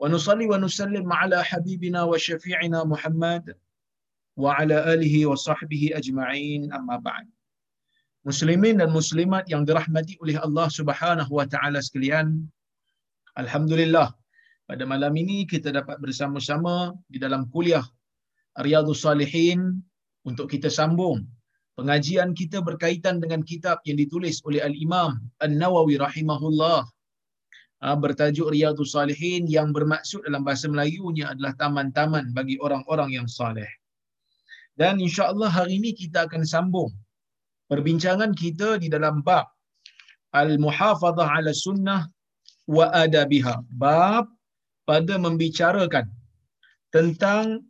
[0.00, 3.44] ونصلي ونسلم على حبيبنا وشفيعنا محمد
[4.36, 7.26] وعلى آله وصحبه أجمعين أما بعد
[8.26, 12.42] Muslimin dan muslimat yang dirahmati oleh Allah Subhanahu wa taala sekalian.
[13.38, 14.10] Alhamdulillah
[14.66, 17.86] pada malam ini kita dapat bersama-sama di dalam kuliah
[18.58, 19.78] Riyadhus Salihin
[20.26, 21.22] untuk kita sambung
[21.78, 26.90] pengajian kita berkaitan dengan kitab yang ditulis oleh Al-Imam An-Nawawi rahimahullah ah,
[27.81, 33.67] bertajuk Riyadhus Salihin yang bermaksud dalam bahasa Melayunya adalah taman-taman bagi orang-orang yang saleh.
[34.77, 36.93] Dan insya-Allah hari ini kita akan sambung
[37.67, 39.49] perbincangan kita di dalam bab
[40.31, 42.07] Al-Muhafazah 'ala Sunnah
[42.69, 43.65] wa Adabiha.
[43.75, 44.29] Bab
[44.85, 46.05] pada membicarakan
[46.93, 47.65] tentang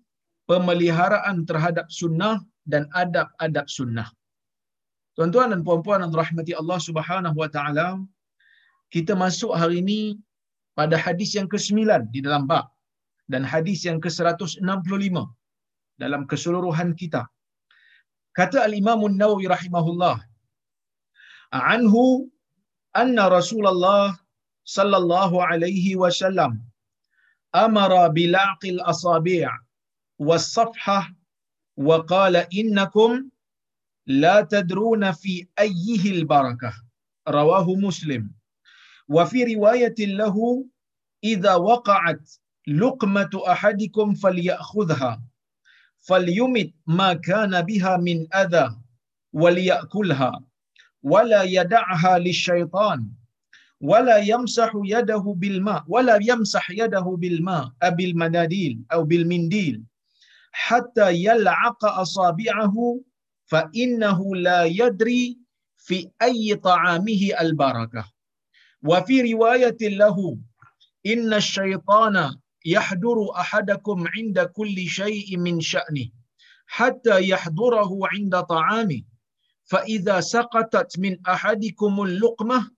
[0.49, 4.09] pemeliharaan terhadap sunnah dan adab-adab sunnah.
[5.15, 7.99] Tuan-tuan dan puan-puan yang rahmati Allah Subhanahu wa taala,
[8.93, 10.01] kita masuk hari ini
[10.79, 11.79] pada hadis yang ke-9
[12.13, 12.65] di dalam bab
[13.31, 15.15] dan hadis yang ke-165
[16.03, 17.21] dalam keseluruhan kita.
[18.39, 20.17] Kata Al-Imam An-Nawawi rahimahullah,
[21.75, 22.03] "Anhu
[23.01, 24.03] anna Rasulullah
[24.75, 26.51] sallallahu alaihi wasallam
[27.63, 29.47] amara bilaqil asabi'
[30.27, 31.03] was-safhah
[31.87, 33.11] wa qala innakum
[34.23, 35.33] la tadruna fi
[35.65, 36.75] ayyihi al-barakah."
[37.37, 38.23] Rawahu Muslim.
[39.11, 40.65] Fi riwayatin lahu
[41.21, 42.21] idza waqa'at
[42.67, 45.19] luqmatu ahadikum falyakhudhha
[46.01, 48.77] فليمت ما كان بها من أذى
[49.33, 50.43] وليأكلها
[51.03, 53.07] ولا يدعها للشيطان
[53.81, 59.83] ولا يمسح يده بالماء ولا يمسح يده بالماء أو بالمناديل أو بالمنديل
[60.51, 62.99] حتى يلعق أصابعه
[63.45, 65.37] فإنه لا يدري
[65.77, 68.10] في أي طعامه البركة.
[68.83, 70.37] وفي رواية له
[71.05, 76.09] إن الشيطان يحضر أحدكم عند كل شيء من شأنه
[76.67, 79.01] حتى يحضره عند طعامه
[79.63, 82.71] فإذا سقطت من أحدكم اللقمة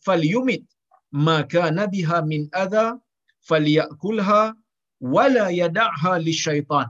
[0.00, 0.64] فليمت
[1.12, 2.98] ما كان بها من أذى
[3.40, 4.56] فليأكلها
[5.00, 6.88] ولا يدعها للشيطان.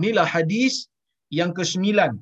[0.00, 0.86] Inilah hadis
[1.34, 2.16] yang kesembilan.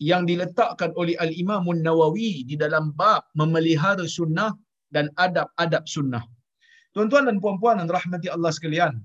[0.00, 4.52] Yang diletakkan oleh Al-Imam Nawawi di dalam bab memelihara sunnah
[4.92, 6.24] dan adab-adab sunnah.
[6.92, 9.00] Tuan-tuan dan puan-puan yang rahmati Allah sekalian.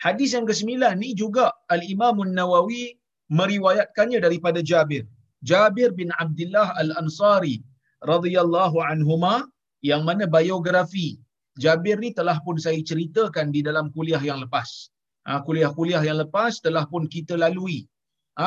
[0.00, 2.96] Hadis yang kesembilan ni juga Al-Imam Nawawi
[3.30, 5.04] meriwayatkannya daripada Jabir.
[5.42, 7.62] Jabir bin Abdullah Al-Ansari
[8.04, 9.46] radhiyallahu anhuma
[9.84, 11.20] yang mana biografi
[11.60, 14.88] Jabir ni telah pun saya ceritakan di dalam kuliah yang lepas.
[15.28, 17.84] Ha, kuliah-kuliah yang lepas telah pun kita lalui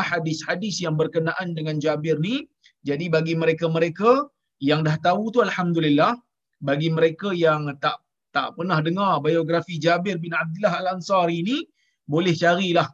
[0.01, 2.47] hadis-hadis yang berkenaan dengan Jabir ni.
[2.87, 4.31] Jadi bagi mereka-mereka
[4.63, 6.17] yang dah tahu tu Alhamdulillah.
[6.63, 7.99] Bagi mereka yang tak
[8.33, 11.67] tak pernah dengar biografi Jabir bin Abdullah Al-Ansari ni,
[12.09, 12.87] boleh carilah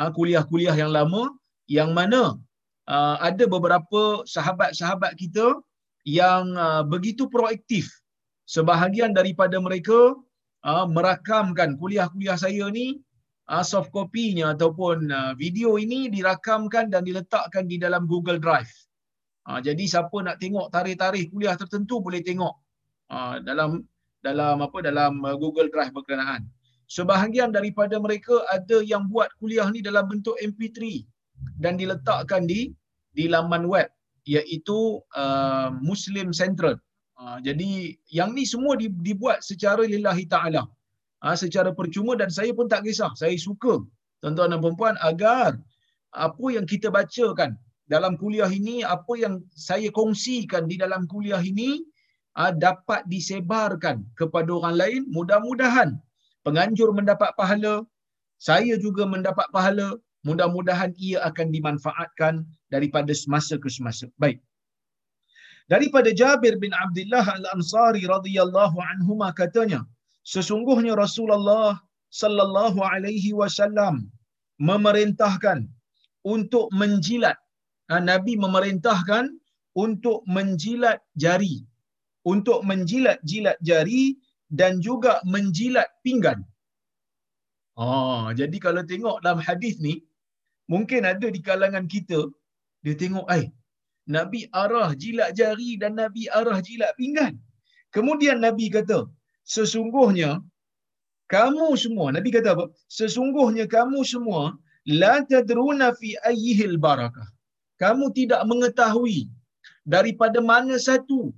[0.00, 1.34] uh, kuliah-kuliah yang lama
[1.66, 2.38] yang mana
[2.88, 5.58] uh, ada beberapa sahabat-sahabat kita
[6.06, 6.54] yang
[6.86, 7.90] begitu proaktif.
[8.46, 10.14] Sebahagian daripada mereka
[10.86, 13.02] merakamkan kuliah-kuliah saya ni
[13.50, 18.70] uh, soft copy-nya ataupun uh, video ini dirakamkan dan diletakkan di dalam Google Drive.
[19.46, 22.54] Uh, jadi siapa nak tengok tarikh-tarikh kuliah tertentu boleh tengok
[23.10, 23.86] uh, dalam
[24.22, 26.46] dalam apa dalam uh, Google Drive berkenaan.
[26.86, 31.02] Sebahagian daripada mereka ada yang buat kuliah ni dalam bentuk MP3
[31.58, 32.70] dan diletakkan di
[33.10, 33.90] di laman web
[34.26, 36.78] iaitu uh, Muslim Central.
[37.16, 40.66] Uh, jadi yang ni semua dibuat secara lillahi taala.
[41.26, 43.10] Uh, secara percuma dan saya pun tak kisah.
[43.20, 43.74] Saya suka
[44.22, 45.50] tuan-tuan dan puan agar
[46.26, 47.50] apa yang kita bacakan
[47.94, 49.34] dalam kuliah ini, apa yang
[49.68, 51.70] saya kongsikan di dalam kuliah ini
[52.40, 55.02] uh, dapat disebarkan kepada orang lain.
[55.16, 55.90] Mudah-mudahan
[56.46, 57.74] penganjur mendapat pahala
[58.38, 59.96] saya juga mendapat pahala.
[60.28, 62.42] Mudah-mudahan ia akan dimanfaatkan
[62.74, 64.10] daripada semasa ke semasa.
[64.18, 64.42] Baik.
[65.72, 69.82] Daripada Jabir bin Abdullah Al-Ansari radhiyallahu anhuma katanya
[70.32, 71.78] sesungguhnya Rasulullah
[72.20, 73.96] sallallahu alaihi wasallam
[74.68, 75.58] memerintahkan
[76.34, 77.38] untuk menjilat
[78.10, 79.24] Nabi memerintahkan
[79.84, 81.56] untuk menjilat jari
[82.32, 84.18] untuk menjilat-jilat jari
[84.58, 86.38] dan juga menjilat pinggan.
[87.78, 89.94] Oh, jadi kalau tengok dalam hadis ni,
[90.72, 92.20] mungkin ada di kalangan kita,
[92.82, 93.46] dia tengok, eh,
[94.16, 97.34] Nabi arah jilat jari dan Nabi arah jilat pinggan.
[97.94, 98.98] Kemudian Nabi kata,
[99.54, 100.42] sesungguhnya
[101.34, 102.64] kamu semua, Nabi kata apa?
[102.98, 104.54] Sesungguhnya kamu semua
[104.86, 107.26] la tadruna fi ayyihil barakah.
[107.82, 109.26] Kamu tidak mengetahui
[109.94, 111.34] daripada mana satu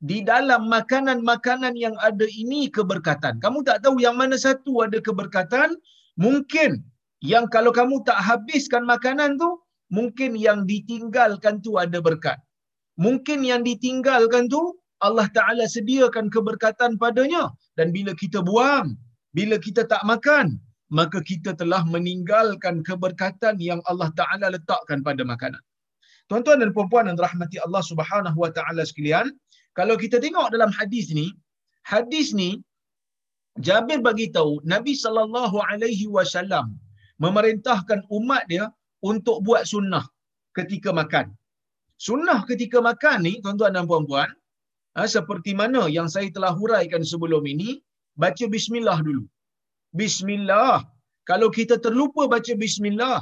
[0.00, 3.36] di dalam makanan-makanan yang ada ini keberkatan.
[3.44, 5.76] Kamu tak tahu yang mana satu ada keberkatan,
[6.16, 6.80] mungkin
[7.20, 9.60] yang kalau kamu tak habiskan makanan tu,
[9.92, 12.40] mungkin yang ditinggalkan tu ada berkat.
[12.96, 17.44] Mungkin yang ditinggalkan tu Allah Taala sediakan keberkatan padanya
[17.78, 18.96] dan bila kita buang,
[19.38, 20.46] bila kita tak makan,
[20.98, 25.62] maka kita telah meninggalkan keberkatan yang Allah Taala letakkan pada makanan.
[26.30, 29.34] Tuan-tuan dan puan-puan yang rahmati Allah Subhanahu wa taala sekalian,
[29.78, 31.26] kalau kita tengok dalam hadis ni,
[31.82, 32.62] hadis ni
[33.66, 36.78] Jabir bagi tahu Nabi sallallahu alaihi wasallam
[37.18, 38.70] memerintahkan umat dia
[39.02, 40.06] untuk buat sunnah
[40.54, 41.34] ketika makan.
[41.98, 44.30] Sunnah ketika makan ni, tuan-tuan dan puan-puan,
[44.96, 47.70] ha, seperti mana yang saya telah huraikan sebelum ini,
[48.22, 49.24] baca bismillah dulu.
[50.00, 50.86] Bismillah.
[51.30, 53.18] Kalau kita terlupa baca bismillah,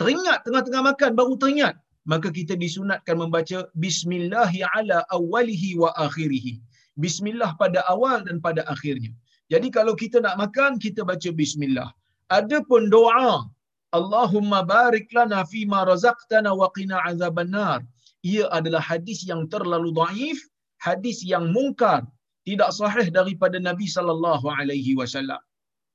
[0.00, 1.74] teringat tengah-tengah makan baru teringat,
[2.12, 6.54] maka kita disunatkan membaca bismillahi ala awalihi wa akhirihi.
[7.02, 9.12] Bismillah pada awal dan pada akhirnya.
[9.52, 11.88] Jadi kalau kita nak makan, kita baca bismillah.
[12.32, 13.48] Adapun doa,
[13.92, 17.84] Allahumma barik lana fima razaqtana wa qina azabannar.
[18.24, 20.40] Ia adalah hadis yang terlalu daif,
[20.86, 22.00] hadis yang mungkar,
[22.48, 25.40] tidak sahih daripada Nabi sallallahu alaihi wasallam.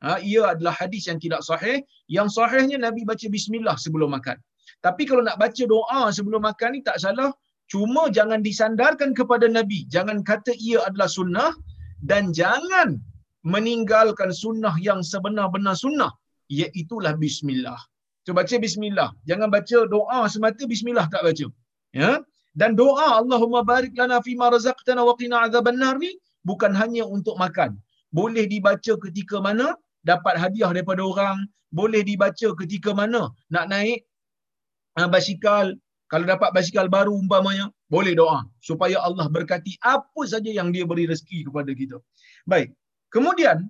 [0.05, 1.77] Ha, ia adalah hadis yang tidak sahih.
[2.17, 4.37] Yang sahihnya Nabi baca bismillah sebelum makan.
[4.85, 7.29] Tapi kalau nak baca doa sebelum makan ni tak salah.
[7.71, 9.79] Cuma jangan disandarkan kepada Nabi.
[9.95, 11.51] Jangan kata ia adalah sunnah.
[12.09, 13.01] Dan jangan
[13.53, 16.11] meninggalkan sunnah yang sebenar-benar sunnah.
[16.57, 17.79] Iaitulah bismillah.
[18.23, 19.09] So baca bismillah.
[19.29, 21.45] Jangan baca doa semata bismillah tak baca.
[22.01, 22.11] Ya.
[22.62, 26.12] Dan doa Allahumma barik lana fima razaqtana wa qina azabannar ni
[26.50, 27.71] bukan hanya untuk makan.
[28.19, 29.68] Boleh dibaca ketika mana
[30.12, 31.38] dapat hadiah daripada orang,
[31.80, 33.21] boleh dibaca ketika mana
[33.54, 34.00] nak naik
[35.00, 35.65] uh, basikal,
[36.12, 38.39] kalau dapat basikal baru umpamanya, boleh doa
[38.69, 41.98] supaya Allah berkati apa saja yang dia beri rezeki kepada kita.
[42.51, 42.71] Baik.
[43.15, 43.68] Kemudian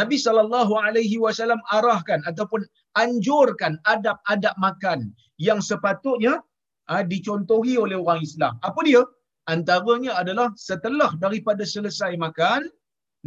[0.00, 2.60] Nabi sallallahu alaihi wasallam arahkan ataupun
[3.02, 4.98] anjurkan adab-adab makan
[5.40, 6.44] yang sepatutnya
[6.92, 8.52] uh, dicontohi oleh orang Islam.
[8.68, 9.02] Apa dia?
[9.54, 12.68] Antaranya adalah setelah daripada selesai makan,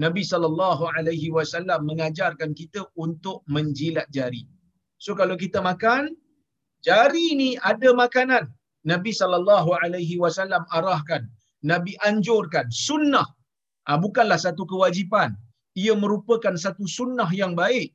[0.03, 4.43] Nabi sallallahu alaihi wasallam mengajarkan kita untuk menjilat jari.
[5.03, 6.13] So kalau kita makan,
[6.87, 8.43] jari ni ada makanan.
[8.91, 11.25] Nabi sallallahu alaihi wasallam arahkan,
[11.71, 13.27] Nabi anjurkan sunnah.
[13.89, 15.33] Ha, bukanlah satu kewajipan.
[15.83, 17.89] Ia merupakan satu sunnah yang baik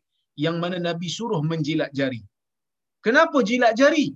[0.44, 2.20] yang mana Nabi suruh menjilat jari.
[3.06, 4.06] Kenapa jilat jari?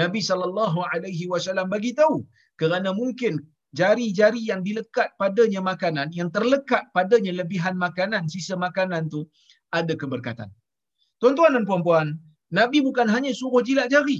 [0.00, 2.16] Nabi sallallahu alaihi wasallam bagi tahu
[2.60, 3.34] kerana mungkin
[3.80, 9.20] jari-jari yang dilekat padanya makanan, yang terlekat padanya lebihan makanan, sisa makanan tu
[9.78, 10.48] ada keberkatan.
[11.20, 12.06] Tuan-tuan dan puan-puan,
[12.58, 14.18] Nabi bukan hanya suruh jilat jari.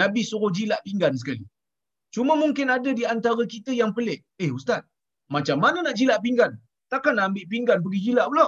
[0.00, 1.44] Nabi suruh jilat pinggan sekali.
[2.14, 4.20] Cuma mungkin ada di antara kita yang pelik.
[4.42, 4.82] Eh Ustaz,
[5.34, 6.52] macam mana nak jilat pinggan?
[6.92, 8.46] Takkan nak ambil pinggan pergi jilat pula?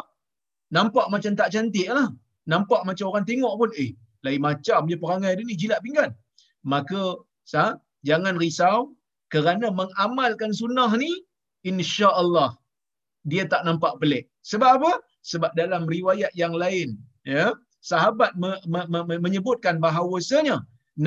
[0.76, 2.08] Nampak macam tak cantik lah.
[2.52, 3.90] Nampak macam orang tengok pun, eh,
[4.24, 6.10] lain macam je perangai dia ni jilat pinggan.
[6.72, 7.02] Maka,
[7.52, 7.70] sah,
[8.08, 8.78] jangan risau,
[9.32, 11.12] kerana mengamalkan sunnah ni
[11.70, 12.50] insya Allah
[13.30, 14.24] dia tak nampak pelik.
[14.50, 14.92] Sebab apa?
[15.30, 16.88] Sebab dalam riwayat yang lain,
[17.24, 17.44] ya,
[17.90, 20.56] sahabat me- me- me- menyebutkan bahawasanya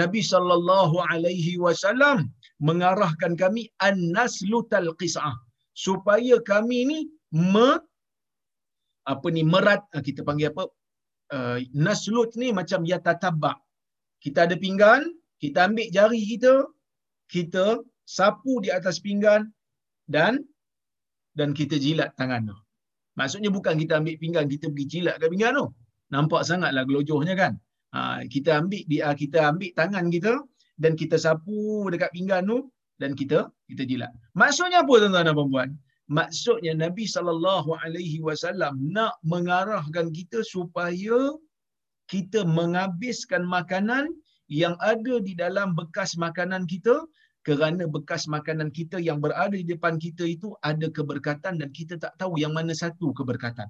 [0.01, 2.17] Nabi sallallahu alaihi wasallam
[2.67, 5.35] mengarahkan kami an-naslutal qis'ah
[5.85, 6.99] supaya kami ni
[7.51, 7.69] me,
[9.13, 10.63] apa ni merat ah, kita panggil apa
[11.35, 13.53] uh, naslut ni macam ya tatabba
[14.23, 15.01] kita ada pinggan
[15.43, 16.53] kita ambil jari kita
[17.35, 17.65] kita
[18.17, 19.41] sapu di atas pinggan
[20.15, 20.33] dan
[21.37, 22.57] dan kita jilat tangan tu.
[23.19, 25.65] Maksudnya bukan kita ambil pinggan, kita pergi jilat ke pinggan tu.
[26.15, 27.53] Nampak sangatlah gelojohnya kan.
[27.95, 30.33] Ha, kita ambil dia ha, kita ambil tangan kita
[30.81, 32.57] dan kita sapu dekat pinggan tu
[33.01, 33.39] dan kita
[33.69, 34.11] kita jilat.
[34.41, 35.69] Maksudnya apa tuan-tuan dan puan-puan?
[36.07, 41.19] Maksudnya Nabi sallallahu alaihi wasallam nak mengarahkan kita supaya
[42.07, 44.07] kita menghabiskan makanan
[44.47, 46.95] yang ada di dalam bekas makanan kita
[47.47, 52.13] kerana bekas makanan kita yang berada di depan kita itu ada keberkatan dan kita tak
[52.19, 53.67] tahu yang mana satu keberkatan.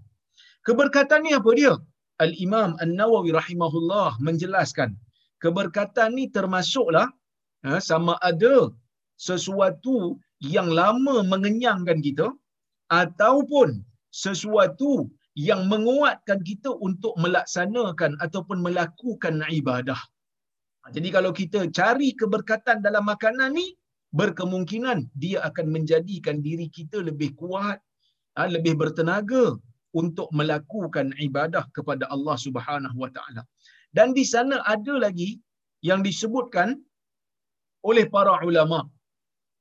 [0.65, 1.74] Keberkatan ni apa dia?
[2.25, 4.98] Al-Imam An-Nawawi rahimahullah menjelaskan
[5.43, 7.07] keberkatan ni termasuklah
[7.65, 8.74] ha, sama ada
[9.27, 12.27] sesuatu yang lama mengenyangkan kita
[12.89, 20.01] ataupun sesuatu yang menguatkan kita untuk melaksanakan ataupun melakukan ibadah.
[20.88, 23.75] Ha, jadi kalau kita cari keberkatan dalam makanan ni,
[24.15, 27.75] berkemungkinan dia akan menjadikan diri kita lebih kuat,
[28.39, 29.60] ha, lebih bertenaga
[29.91, 33.44] untuk melakukan ibadah kepada Allah Subhanahu Wa Taala.
[33.91, 35.36] Dan di sana ada lagi
[35.84, 36.79] yang disebutkan
[37.84, 38.88] oleh para ulama.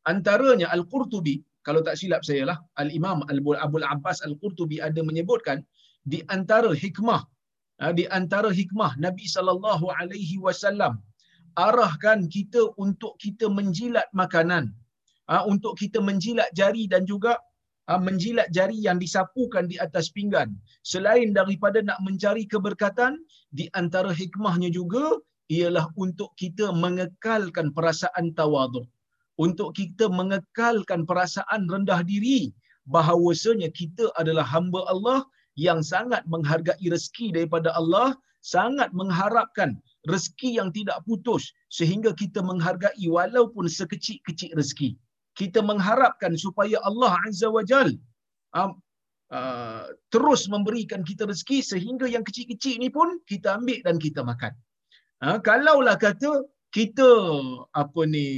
[0.06, 5.66] Antaranya Al-Qurtubi, kalau tak silap saya lah, Al-Imam Abu Abbas Al-Qurtubi ada menyebutkan
[6.06, 7.26] di antara hikmah
[7.82, 11.02] ha, di antara hikmah Nabi sallallahu alaihi wasallam
[11.56, 14.72] arahkan kita untuk kita menjilat makanan
[15.28, 17.40] ha, untuk kita menjilat jari dan juga
[17.88, 20.54] ha, menjilat jari yang disapukan di atas pinggan.
[20.84, 23.18] Selain daripada nak mencari keberkatan
[23.50, 28.86] di antara hikmahnya juga ialah untuk kita mengekalkan perasaan tawaduk
[29.36, 32.52] untuk kita mengekalkan perasaan rendah diri
[32.88, 35.20] bahawasanya kita adalah hamba Allah
[35.56, 43.06] yang sangat menghargai rezeki daripada Allah sangat mengharapkan rezeki yang tidak putus sehingga kita menghargai
[43.06, 44.94] walaupun sekecil-kecil rezeki.
[45.36, 47.92] Kita mengharapkan supaya Allah Azza wa Jal
[48.56, 48.72] uh,
[49.30, 54.56] uh, terus memberikan kita rezeki sehingga yang kecil-kecil ni pun kita ambil dan kita makan.
[55.20, 57.08] Uh, kalaulah kata kita
[57.72, 58.28] apa ni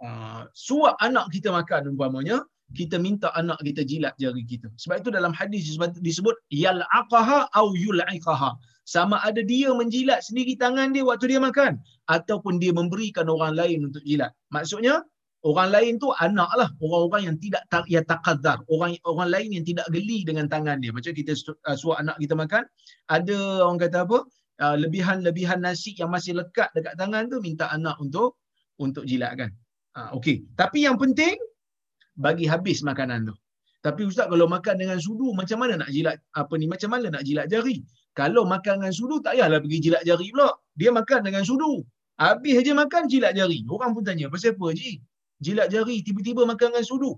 [0.00, 2.44] uh, suap anak kita makan umpamanya,
[2.74, 4.66] kita minta anak kita jilat jari kita.
[4.74, 5.70] Sebab itu dalam hadis
[6.02, 8.58] disebut yal'aqaha au yul'iqaha.
[8.86, 13.90] Sama ada dia menjilat sendiri tangan dia waktu dia makan ataupun dia memberikan orang lain
[13.90, 14.30] untuk jilat.
[14.54, 15.02] Maksudnya
[15.42, 19.86] orang lain tu anak lah, orang-orang yang tidak ya taqaddar, orang orang lain yang tidak
[19.90, 20.90] geli dengan tangan dia.
[20.94, 21.34] Macam kita
[21.66, 22.62] uh, suap anak kita makan,
[23.10, 24.18] ada orang kata apa?
[24.56, 28.38] Uh, lebihan-lebihan nasi yang masih lekat dekat tangan tu minta anak untuk
[28.78, 29.50] untuk jilatkan.
[29.98, 30.46] Uh, okey.
[30.54, 31.34] Tapi yang penting
[32.24, 33.34] bagi habis makanan tu.
[33.86, 37.22] Tapi ustaz kalau makan dengan sudu macam mana nak jilat apa ni macam mana nak
[37.28, 37.76] jilat jari?
[38.18, 40.48] Kalau makan dengan sudu tak payahlah pergi jilat jari pula.
[40.80, 41.72] Dia makan dengan sudu.
[42.24, 43.58] Habis aja makan jilat jari.
[43.74, 44.90] Orang pun tanya, pasal apa ji?
[45.44, 47.12] Jilat jari tiba-tiba makan dengan sudu.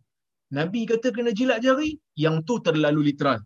[0.59, 1.91] Nabi kata kena jilat jari,
[2.25, 3.39] yang tu terlalu literal.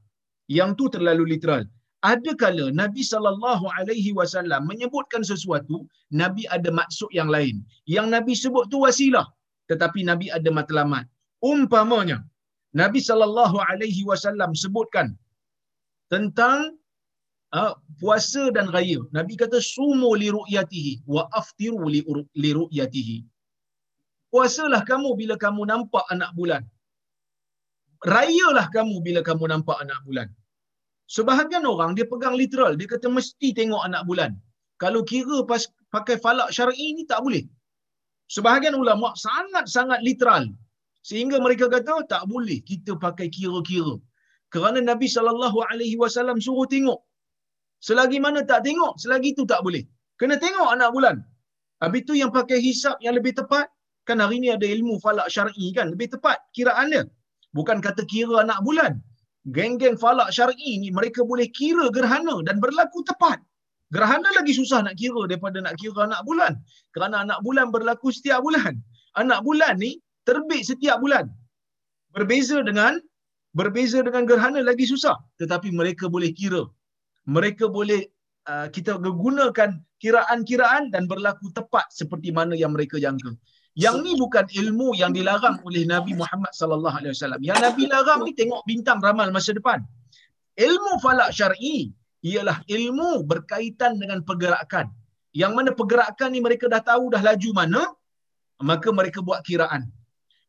[0.48, 1.62] Yang tu terlalu literal.
[2.02, 7.62] Ada kala Nabi sallallahu alaihi wasallam menyebutkan sesuatu, Nabi ada maksud yang lain.
[7.86, 9.26] Yang Nabi sebut tu wasilah,
[9.70, 11.04] tetapi Nabi ada matlamat
[11.50, 12.18] umpamanya
[12.80, 15.08] Nabi sallallahu alaihi wasallam sebutkan
[16.12, 16.58] tentang
[17.58, 19.00] uh, puasa dan raya.
[19.18, 21.86] Nabi kata sumu li ru'yatihi wa aftiru
[22.42, 23.18] li ru'yatihi.
[24.32, 26.62] Puasalah kamu bila kamu nampak anak bulan.
[28.14, 30.28] Rayalah kamu bila kamu nampak anak bulan.
[31.16, 34.32] Sebahagian orang dia pegang literal, dia kata mesti tengok anak bulan.
[34.82, 35.62] Kalau kira pas,
[35.94, 37.44] pakai falak syar'i ni tak boleh.
[38.34, 40.48] Sebahagian ulama sangat-sangat literal
[41.08, 43.94] Sehingga mereka kata tak boleh kita pakai kira-kira.
[44.54, 47.00] Kerana Nabi sallallahu alaihi wasallam suruh tengok.
[47.86, 49.82] Selagi mana tak tengok, selagi itu tak boleh.
[50.20, 51.16] Kena tengok anak bulan.
[51.82, 53.66] Habis itu yang pakai hisap yang lebih tepat,
[54.06, 57.02] kan hari ini ada ilmu falak syar'i kan, lebih tepat kiraan dia.
[57.56, 59.02] Bukan kata kira anak bulan.
[59.50, 63.42] Geng-geng falak syar'i ni mereka boleh kira gerhana dan berlaku tepat.
[63.90, 66.52] Gerhana lagi susah nak kira daripada nak kira anak bulan.
[66.94, 68.78] Kerana anak bulan berlaku setiap bulan.
[69.18, 69.98] Anak bulan ni
[70.28, 71.26] terbit setiap bulan.
[72.14, 73.00] Berbeza dengan
[73.56, 75.16] berbeza dengan gerhana lagi susah.
[75.40, 76.64] Tetapi mereka boleh kira.
[77.36, 78.00] Mereka boleh
[78.50, 79.70] uh, kita gunakan
[80.02, 83.32] kiraan-kiraan dan berlaku tepat seperti mana yang mereka jangka.
[83.72, 87.40] Yang ni bukan ilmu yang dilarang oleh Nabi Muhammad sallallahu alaihi wasallam.
[87.40, 89.80] Yang Nabi larang ni tengok bintang ramal masa depan.
[90.66, 91.88] Ilmu falak syar'i
[92.20, 94.92] ialah ilmu berkaitan dengan pergerakan.
[95.32, 97.82] Yang mana pergerakan ni mereka dah tahu dah laju mana,
[98.60, 99.88] maka mereka buat kiraan.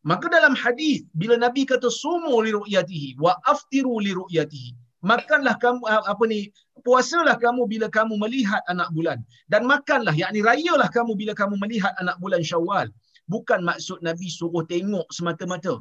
[0.03, 5.83] Maka dalam hadis bila Nabi kata sumu li ru'yatihi wa aftiru li ru'yatihi makanlah kamu
[5.93, 6.39] ah, apa ni
[6.81, 9.19] puasalah kamu bila kamu melihat anak bulan.
[9.51, 12.87] Dan makanlah yakni rayalah kamu bila kamu melihat anak bulan Syawal.
[13.27, 15.75] Bukan maksud Nabi suruh tengok semata-mata.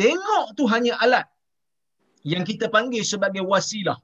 [0.00, 1.26] Tengok tu hanya alat
[2.32, 3.98] yang kita panggil sebagai wasilah.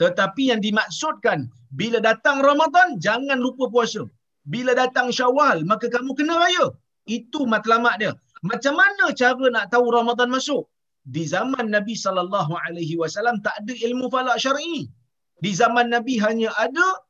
[0.00, 1.48] Tetapi yang dimaksudkan
[1.80, 4.02] bila datang Ramadan jangan lupa puasa.
[4.52, 6.66] Bila datang Syawal maka kamu kena raya.
[7.04, 10.64] Itu matlamat dia macam mana cara nak tahu Ramadan masuk?
[11.04, 14.88] Di zaman Nabi sallallahu alaihi wasallam tak ada ilmu falak syar'i.
[15.40, 17.04] Di zaman Nabi hanya ada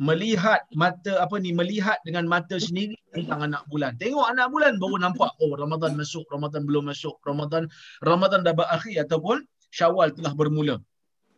[0.00, 3.96] melihat mata apa ni melihat dengan mata sendiri tentang anak bulan.
[4.00, 7.68] Tengok anak bulan baru nampak oh Ramadan masuk, Ramadan belum masuk, Ramadan
[8.00, 10.76] Ramadan dah berakhir ataupun Syawal telah bermula.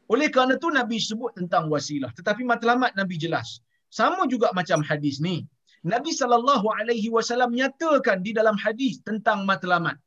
[0.08, 2.10] Oleh kerana tu Nabi sebut tentang wasilah.
[2.16, 3.60] Tetapi matlamat Nabi jelas.
[3.92, 5.44] Sama juga macam hadis ni.
[5.82, 9.98] Nabi sallallahu alaihi wasallam nyatakan di dalam hadis tentang matlamat.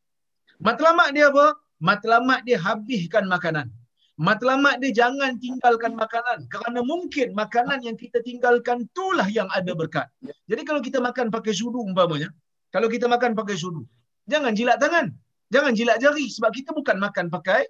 [0.64, 1.52] Matlamat dia apa?
[1.84, 3.68] matlamat dia habiskan makanan.
[4.16, 10.08] Matlamat dia jangan tinggalkan makanan kerana mungkin makanan yang kita tinggalkan itulah yang ada berkat.
[10.48, 12.32] Jadi kalau kita makan pakai sudu umpamanya,
[12.72, 13.84] kalau kita makan pakai sudu,
[14.32, 15.12] jangan jilat tangan.
[15.52, 17.68] Jangan jilat jari sebab kita bukan makan pakai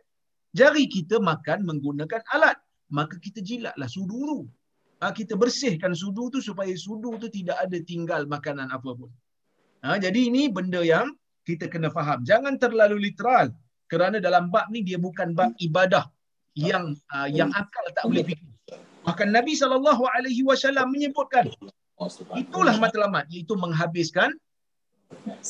[0.54, 2.62] jari, kita makan menggunakan alat.
[2.94, 4.40] Maka kita jilatlah sudu tu.
[5.04, 9.12] Ha, kita bersihkan sudu tu supaya sudu tu tidak ada tinggal makanan apa pun.
[9.84, 11.12] Ha, jadi ini benda yang
[11.46, 12.24] kita kena faham.
[12.24, 13.54] Jangan terlalu literal
[13.92, 16.10] kerana dalam bab ni dia bukan bab ibadah
[16.58, 18.50] yang uh, yang akal tak boleh fikir.
[19.06, 19.94] Bahkan Nabi SAW
[20.90, 21.46] menyebutkan
[22.42, 24.34] itulah matlamat iaitu menghabiskan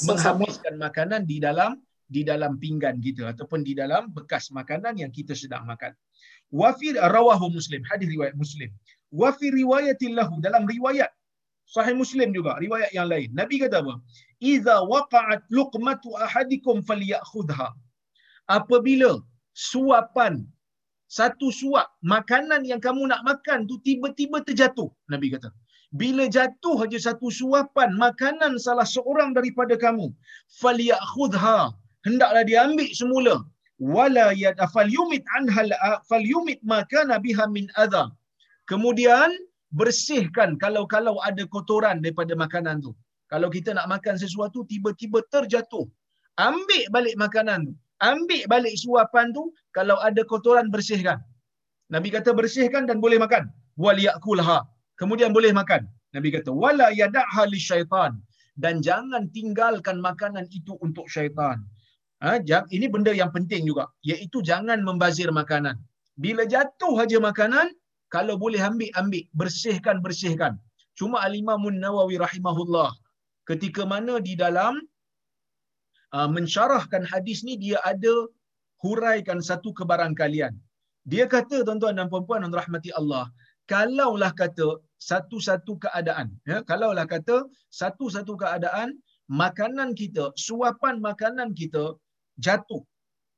[0.04, 5.34] menghabiskan makanan di dalam di dalam pinggan kita ataupun di dalam bekas makanan yang kita
[5.34, 5.96] sedang makan.
[6.54, 8.70] Wa fi rawahu Muslim, hadis riwayat Muslim.
[9.12, 11.12] Wa fi riwayatil lahu dalam riwayat
[11.66, 13.30] Sahih Muslim juga riwayat yang lain.
[13.40, 13.98] Nabi kata apa?
[14.54, 17.74] Iza waqa'at luqmatu ahadikum falyakhudha.
[18.58, 19.12] Apabila
[19.58, 20.46] suapan
[21.10, 25.50] satu suap makanan yang kamu nak makan tu tiba-tiba terjatuh, Nabi kata.
[25.96, 30.14] Bila jatuh aja satu suapan makanan salah seorang daripada kamu,
[30.62, 31.74] falyakhudha.
[32.06, 33.36] Hendaklah dia ambil semula.
[33.82, 35.72] Wala yadafal yumit anhal
[36.10, 38.14] fal yumit makana biha min adha.
[38.72, 39.30] Kemudian
[39.80, 42.92] bersihkan kalau-kalau ada kotoran daripada makanan tu.
[43.32, 45.86] Kalau kita nak makan sesuatu tiba-tiba terjatuh,
[46.38, 47.74] ambil balik makanan tu.
[48.04, 49.44] Ambil balik suapan tu,
[49.78, 51.18] kalau ada kotoran bersihkan.
[51.94, 53.44] Nabi kata bersihkan dan boleh makan.
[53.84, 54.60] Wal yakulha.
[55.00, 55.88] Kemudian boleh makan.
[56.16, 58.14] Nabi kata wala yad'ha syaitan
[58.64, 61.60] dan jangan tinggalkan makanan itu untuk syaitan.
[62.24, 62.40] Ha,
[62.72, 65.76] ini benda yang penting juga, iaitu jangan membazir makanan.
[66.16, 67.76] Bila jatuh aja makanan,
[68.14, 69.24] kalau boleh ambil ambil.
[69.42, 70.54] Bersihkan bersihkan.
[71.00, 72.90] Cuma al-Imam Nawawi rahimahullah
[73.50, 74.74] ketika mana di dalam
[76.18, 78.14] uh, mensyarahkan hadis ni dia ada
[78.84, 80.54] huraikan satu kebarangkalian
[81.12, 83.26] dia kata tuan-tuan dan puan-puan dan rahmati Allah
[83.72, 84.68] kalaulah kata
[85.10, 87.38] satu-satu keadaan ya kalaulah kata
[87.82, 88.90] satu-satu keadaan
[89.44, 91.86] makanan kita suapan makanan kita
[92.46, 92.82] jatuh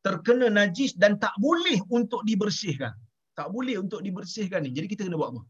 [0.06, 2.96] terkena najis dan tak boleh untuk dibersihkan
[3.38, 4.74] tak boleh untuk dibersihkan ni.
[4.74, 5.42] Jadi kita kena buat apa?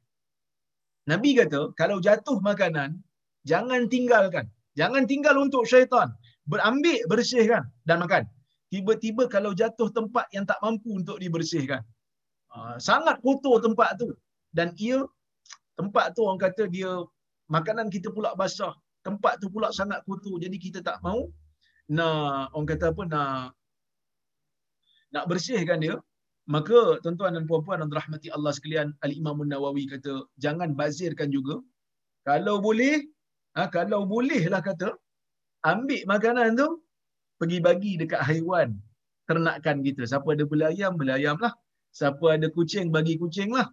[1.07, 2.99] Nabi kata, kalau jatuh makanan,
[3.47, 4.51] jangan tinggalkan.
[4.75, 6.11] Jangan tinggal untuk syaitan.
[6.51, 8.27] Berambil, bersihkan dan makan.
[8.67, 11.79] Tiba-tiba kalau jatuh tempat yang tak mampu untuk dibersihkan.
[12.51, 14.11] Ah, sangat kotor tempat tu.
[14.51, 15.07] Dan ia,
[15.79, 16.91] tempat tu orang kata dia,
[17.47, 18.75] makanan kita pula basah.
[19.07, 20.35] Tempat tu pula sangat kotor.
[20.43, 21.31] Jadi kita tak mau
[21.87, 23.55] nak, orang kata apa, nak
[25.07, 25.95] nak bersihkan dia,
[26.47, 31.59] Maka tuan-tuan dan puan-puan dan rahmati Allah sekalian, Al-Imam Nawawi kata, jangan bazirkan juga.
[32.23, 33.03] Kalau boleh,
[33.59, 34.95] ha, kalau bolehlah kata,
[35.67, 36.79] ambil makanan tu,
[37.39, 38.79] pergi bagi dekat haiwan
[39.27, 40.07] ternakan kita.
[40.07, 41.51] Siapa ada beli ayam, beli ayam lah.
[41.91, 43.67] Siapa ada kucing, bagi kucing lah.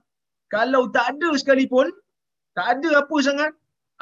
[0.50, 1.94] Kalau tak ada sekalipun,
[2.58, 3.52] tak ada apa sangat,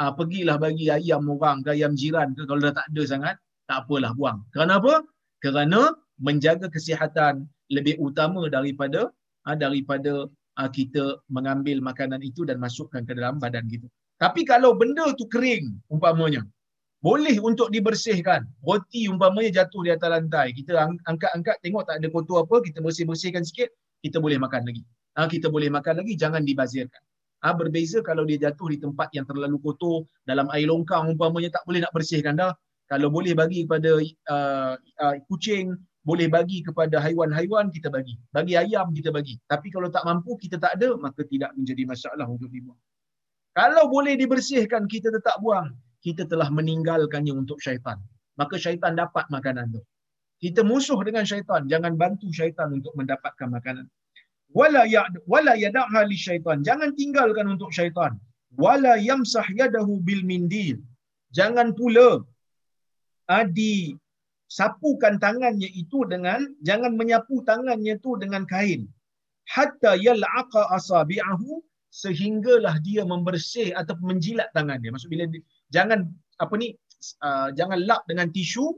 [0.00, 3.36] ah ha, pergilah bagi ayam orang ke ayam jiran ke kalau dah tak ada sangat,
[3.68, 4.40] tak apalah buang.
[4.52, 5.04] Kerana apa?
[5.44, 9.08] Kerana menjaga kesihatan lebih utama daripada
[9.48, 10.28] uh, daripada
[10.60, 13.88] uh, kita mengambil makanan itu dan masukkan ke dalam badan kita.
[14.20, 16.46] Tapi kalau benda tu kering umpamanya,
[17.02, 18.46] boleh untuk dibersihkan.
[18.62, 20.78] Roti umpamanya jatuh di atas lantai, kita
[21.10, 23.74] angkat-angkat tengok tak ada kotor apa, kita bersih-bersihkan sikit,
[24.06, 24.86] kita boleh makan lagi.
[25.18, 27.02] Ha, kita boleh makan lagi, jangan dibazirkan.
[27.42, 31.66] Ha, berbeza kalau dia jatuh di tempat yang terlalu kotor, dalam air longkang umpamanya tak
[31.66, 32.54] boleh nak bersihkan dah.
[32.86, 33.98] Kalau boleh bagi kepada
[34.30, 38.18] uh, uh, kucing, boleh bagi kepada haiwan-haiwan kita bagi.
[38.34, 39.38] Bagi ayam kita bagi.
[39.46, 42.78] Tapi kalau tak mampu kita tak ada maka tidak menjadi masalah untuk dibuang.
[43.54, 45.70] Kalau boleh dibersihkan kita tetap buang.
[46.02, 48.02] Kita telah meninggalkannya untuk syaitan.
[48.34, 49.82] Maka syaitan dapat makanan tu.
[50.42, 51.70] Kita musuh dengan syaitan.
[51.70, 53.86] Jangan bantu syaitan untuk mendapatkan makanan.
[54.58, 56.66] Wala ya wala yad'ha li syaitan.
[56.66, 58.18] Jangan tinggalkan untuk syaitan.
[58.58, 60.82] Wala yamsah yadahu bil mindil.
[61.38, 62.26] Jangan pula
[63.40, 63.96] adi
[64.56, 68.84] sapukan tangannya itu dengan jangan menyapu tangannya itu dengan kain.
[69.48, 74.92] Hatta yal'aqa asabi'ahu sehinggalah dia membersih atau menjilat tangannya.
[74.92, 75.40] Maksud bila dia,
[75.72, 76.76] jangan apa ni
[77.24, 78.76] uh, jangan lap dengan tisu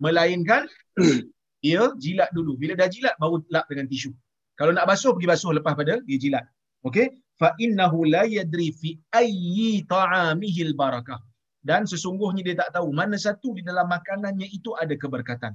[0.00, 0.64] melainkan
[1.64, 2.56] dia jilat dulu.
[2.56, 4.10] Bila dah jilat baru lap dengan tisu.
[4.56, 5.52] Kalau nak basuh pergi basuh.
[5.56, 6.44] Lepas pada dia jilat.
[6.84, 7.12] Okey?
[7.40, 11.20] Fa innahu la yadri fi ayyi ta'amihi barakah
[11.68, 15.52] dan sesungguhnya dia tak tahu mana satu di dalam makanannya itu ada keberkatan.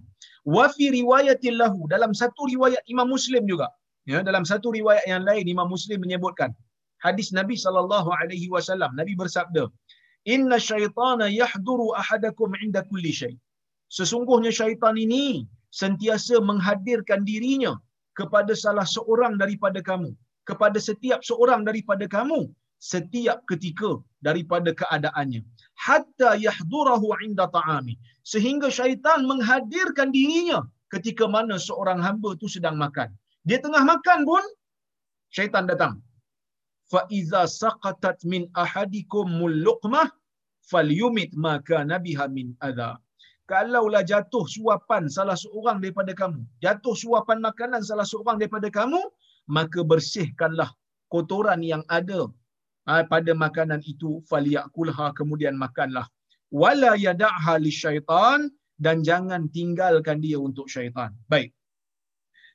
[0.55, 3.67] Wa fi riwayatil lahu dalam satu riwayat Imam Muslim juga.
[4.11, 6.53] Ya, dalam satu riwayat yang lain Imam Muslim menyebutkan
[7.05, 9.63] hadis Nabi sallallahu alaihi wasallam Nabi bersabda,
[10.35, 13.35] "Inna syaitana yahduru ahadakum 'inda kulli syai."
[13.97, 15.25] Sesungguhnya syaitan ini
[15.81, 17.73] sentiasa menghadirkan dirinya
[18.19, 20.13] kepada salah seorang daripada kamu,
[20.49, 22.39] kepada setiap seorang daripada kamu
[22.93, 23.91] setiap ketika
[24.27, 25.41] daripada keadaannya
[25.85, 27.95] hatta yahdurahu inda ta'ami.
[28.31, 30.59] Sehingga syaitan menghadirkan dirinya
[30.93, 33.09] ketika mana seorang hamba tu sedang makan.
[33.47, 34.43] Dia tengah makan pun
[35.29, 36.01] syaitan datang.
[36.91, 39.29] Fa iza saqatat min ahadikum
[39.67, 40.09] luqmah
[40.71, 42.91] falyumit ma kana biha min adha.
[43.51, 48.97] Kalaulah jatuh suapan salah seorang daripada kamu jatuh suapan makanan salah seorang daripada kamu
[49.45, 50.73] maka bersihkanlah
[51.13, 52.25] kotoran yang ada
[52.85, 56.05] Ah, pada makanan itu falyakulha kemudian makanlah.
[56.61, 58.53] Wala yad'ha lisyaitan
[58.85, 61.11] dan jangan tinggalkan dia untuk syaitan.
[61.31, 61.49] Baik.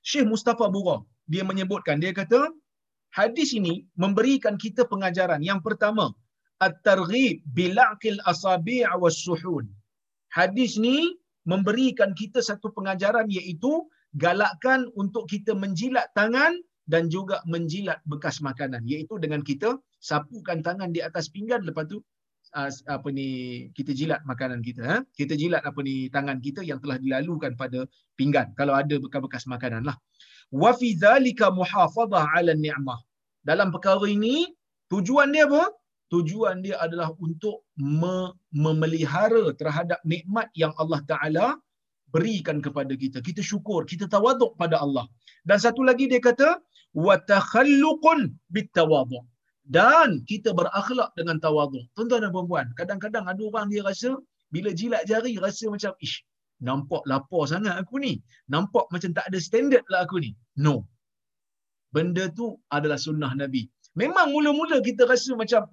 [0.06, 0.96] Syekh Mustafa Bura
[1.32, 2.40] dia menyebutkan dia kata
[3.18, 5.42] hadis ini memberikan kita pengajaran.
[5.50, 6.06] Yang pertama
[6.66, 9.66] at-targhib bilaqil asabi' was-suhun
[10.38, 10.96] hadis ni
[11.52, 13.72] memberikan kita satu pengajaran iaitu
[14.24, 16.52] galakkan untuk kita menjilat tangan
[16.92, 21.98] dan juga menjilat bekas makanan iaitu dengan kita sapukan tangan di atas pinggan lepas tu
[22.56, 23.28] uh, apa ni
[23.76, 24.96] kita jilat makanan kita ha?
[25.20, 27.84] kita jilat apa ni tangan kita yang telah dilalukan pada
[28.18, 29.96] pinggan kalau ada bekas-bekas makanan lah
[30.50, 33.00] wa fi zalika muhafazah ala ni'mah
[33.44, 34.48] dalam perkara ini
[34.92, 35.68] tujuan dia apa
[36.10, 41.46] tujuan dia adalah untuk me- memelihara terhadap nikmat yang Allah Taala
[42.10, 43.22] berikan kepada kita.
[43.22, 45.06] Kita syukur, kita tawaduk pada Allah.
[45.46, 46.58] Dan satu lagi dia kata
[47.06, 49.24] wa takhalluqun bitawaduk.
[49.66, 51.84] Dan kita berakhlak dengan tawaduk.
[51.94, 54.16] Tuan-tuan dan puan kadang-kadang ada orang dia rasa
[54.50, 56.26] bila jilat jari rasa macam ish,
[56.58, 58.18] nampak lapar sangat aku ni.
[58.50, 60.34] Nampak macam tak ada standard lah aku ni.
[60.58, 60.88] No.
[61.94, 63.70] Benda tu adalah sunnah Nabi.
[63.94, 65.66] Memang mula-mula kita rasa macam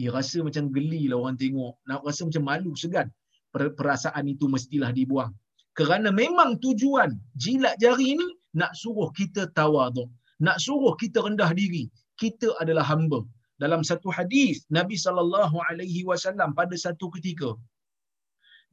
[0.00, 1.76] eh rasa macam geli lah orang tengok.
[1.88, 3.08] Nak rasa macam malu, segan.
[3.52, 5.32] Perasaan itu mestilah dibuang
[5.72, 10.08] kerana memang tujuan jilat jari ini nak suruh kita tawaduk
[10.44, 11.88] nak suruh kita rendah diri
[12.22, 13.20] kita adalah hamba.
[13.62, 17.50] Dalam satu hadis Nabi sallallahu alaihi wasallam pada satu ketika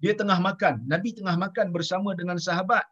[0.04, 0.76] dia tengah makan.
[0.94, 2.86] Nabi tengah makan bersama dengan sahabat.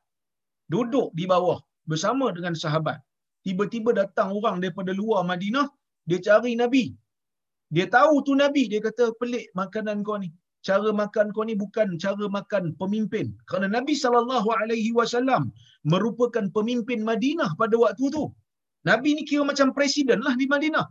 [0.73, 1.59] Duduk di bawah
[1.91, 2.99] bersama dengan sahabat.
[3.47, 5.67] Tiba-tiba datang orang daripada luar Madinah
[6.09, 6.85] dia cari Nabi.
[7.75, 10.29] Dia tahu tu Nabi dia kata pelik makanan kau ni.
[10.67, 13.27] Cara makan kau ni bukan cara makan pemimpin.
[13.47, 15.43] Kerana Nabi sallallahu alaihi wasallam
[15.93, 18.25] merupakan pemimpin Madinah pada waktu tu
[18.89, 20.87] Nabi ni kira macam presiden lah di Madinah.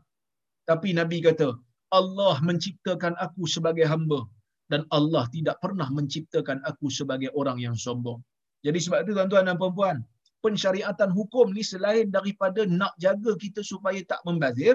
[0.71, 1.49] Tapi Nabi kata
[1.95, 4.27] Allah menciptakan aku sebagai hamba
[4.73, 8.19] dan Allah tidak pernah menciptakan aku sebagai orang yang sombong.
[8.67, 9.97] Jadi sebab itu tuan-tuan dan puan-puan
[10.45, 14.75] pensyariatan hukum ni selain daripada nak jaga kita supaya tak membazir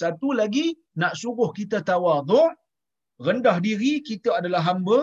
[0.00, 0.66] satu lagi
[1.00, 2.50] nak suruh kita tawaduk
[3.26, 4.98] rendah diri kita adalah hamba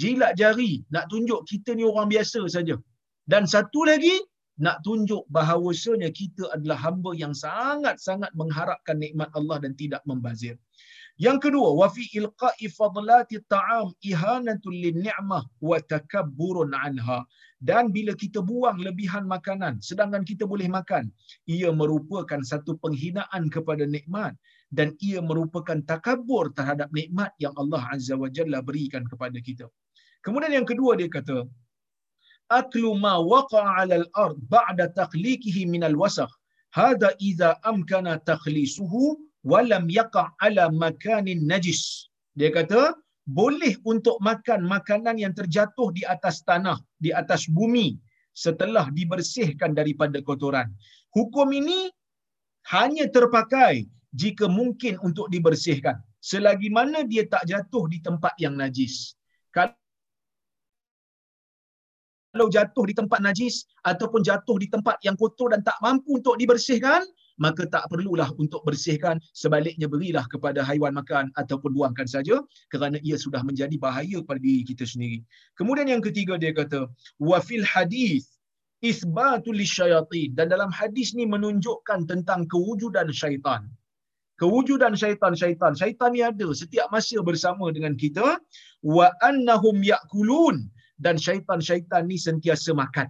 [0.00, 2.76] jilat jari nak tunjuk kita ni orang biasa saja.
[3.32, 4.14] Dan satu lagi
[4.64, 10.54] nak tunjuk bahawasanya kita adalah hamba yang sangat-sangat mengharapkan nikmat Allah dan tidak membazir
[11.26, 17.20] yang kedua wa fi ilqa'i fadlati ta'am ihanatul linni'mah wa takabburun anha
[17.68, 21.04] dan bila kita buang lebihan makanan sedangkan kita boleh makan
[21.56, 24.32] ia merupakan satu penghinaan kepada nikmat
[24.72, 29.68] dan ia merupakan takabur terhadap nikmat yang Allah Azza wa Jalla berikan kepada kita.
[30.24, 31.44] Kemudian yang kedua dia kata,
[32.60, 36.32] aklu ma waqa'a 'ala al-ard ba'da taqliqihi min al-wasakh.
[36.78, 39.02] Hada idza amkana takhlisuhu
[39.50, 41.82] wa lam yaqa' 'ala makanin najis.
[42.38, 42.82] Dia kata,
[43.40, 47.88] boleh untuk makan makanan yang terjatuh di atas tanah, di atas bumi
[48.44, 50.68] setelah dibersihkan daripada kotoran.
[51.16, 51.92] Hukum ini
[52.74, 53.74] hanya terpakai
[54.12, 59.18] jika mungkin untuk dibersihkan selagi mana dia tak jatuh di tempat yang najis
[59.50, 59.74] kalau
[62.32, 67.04] jatuh di tempat najis ataupun jatuh di tempat yang kotor dan tak mampu untuk dibersihkan
[67.40, 72.40] maka tak perlulah untuk bersihkan sebaliknya berilah kepada haiwan makan ataupun buangkan saja
[72.72, 75.20] kerana ia sudah menjadi bahaya pada diri kita sendiri
[75.60, 76.88] kemudian yang ketiga dia kata
[77.20, 78.40] wa fil hadis
[78.80, 83.68] isbatul lisyayatin dan dalam hadis ni menunjukkan tentang kewujudan syaitan
[84.42, 85.78] kewujudan syaitan-syaitan.
[85.78, 88.42] Syaitan ni ada setiap masa bersama dengan kita.
[88.82, 90.66] Wa annahum ya'kulun.
[91.04, 93.08] Dan syaitan-syaitan ni sentiasa makan.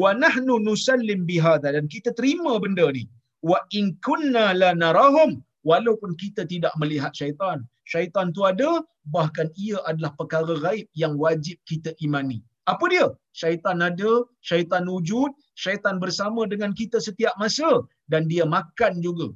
[0.00, 1.68] Wa nahnu nusallim bihada.
[1.76, 3.04] Dan kita terima benda ni.
[3.50, 5.32] Wa in kunna la narahum.
[5.70, 7.58] Walaupun kita tidak melihat syaitan.
[7.92, 8.70] Syaitan tu ada,
[9.14, 12.38] bahkan ia adalah perkara gaib yang wajib kita imani.
[12.72, 13.06] Apa dia?
[13.40, 14.12] Syaitan ada,
[14.48, 15.30] syaitan wujud,
[15.62, 17.70] syaitan bersama dengan kita setiap masa
[18.12, 19.28] dan dia makan juga.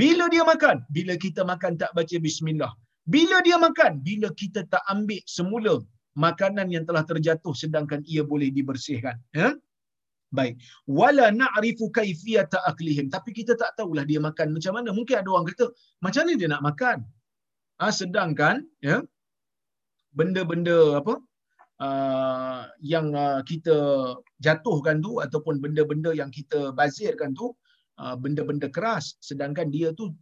[0.00, 0.76] Bila dia makan?
[0.96, 2.72] Bila kita makan tak baca bismillah.
[3.14, 3.92] Bila dia makan?
[4.08, 5.74] Bila kita tak ambil semula
[6.16, 9.16] makanan yang telah terjatuh sedangkan ia boleh dibersihkan.
[9.32, 9.56] Ya?
[10.32, 10.60] Baik.
[10.88, 13.12] Wala na'rifu kaifiyata aklihim.
[13.12, 14.88] Tapi kita tak tahulah dia makan macam mana.
[14.96, 15.68] Mungkin ada orang kata
[16.00, 16.98] macam mana dia nak makan?
[17.80, 19.04] Ha, sedangkan ya
[20.12, 21.14] benda-benda apa
[21.80, 23.76] uh, yang uh, kita
[24.40, 27.52] jatuhkan tu ataupun benda-benda yang kita bazirkan tu
[28.00, 29.20] uh, benda-benda keras.
[29.20, 30.16] Sedangkan dia tu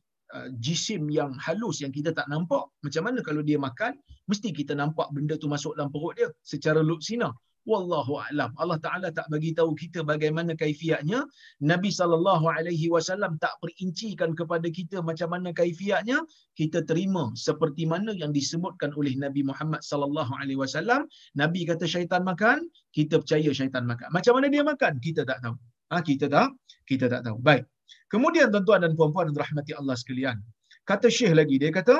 [0.64, 3.92] jisim yang halus yang kita tak nampak macam mana kalau dia makan
[4.30, 7.30] mesti kita nampak benda tu masuk dalam perut dia secara luksina
[7.68, 8.50] wallahu alam.
[8.62, 11.20] Allah taala tak bagi tahu kita bagaimana kaifiatnya.
[11.60, 16.24] Nabi sallallahu alaihi wasallam tak perincikan kepada kita macam mana kaifiatnya.
[16.56, 21.04] Kita terima seperti mana yang disebutkan oleh Nabi Muhammad sallallahu alaihi wasallam.
[21.36, 22.64] Nabi kata syaitan makan
[22.96, 24.08] kita percaya syaitan makan.
[24.16, 24.98] Macam mana dia makan?
[24.98, 25.56] Kita tak tahu.
[25.90, 26.54] Ha kita tak
[26.86, 27.38] kita tak tahu.
[27.42, 27.66] Baik
[28.12, 30.36] kemudian tuan-tuan dan puan-puan yang dirahmati Allah sekalian
[30.90, 31.96] kata syekh lagi dia kata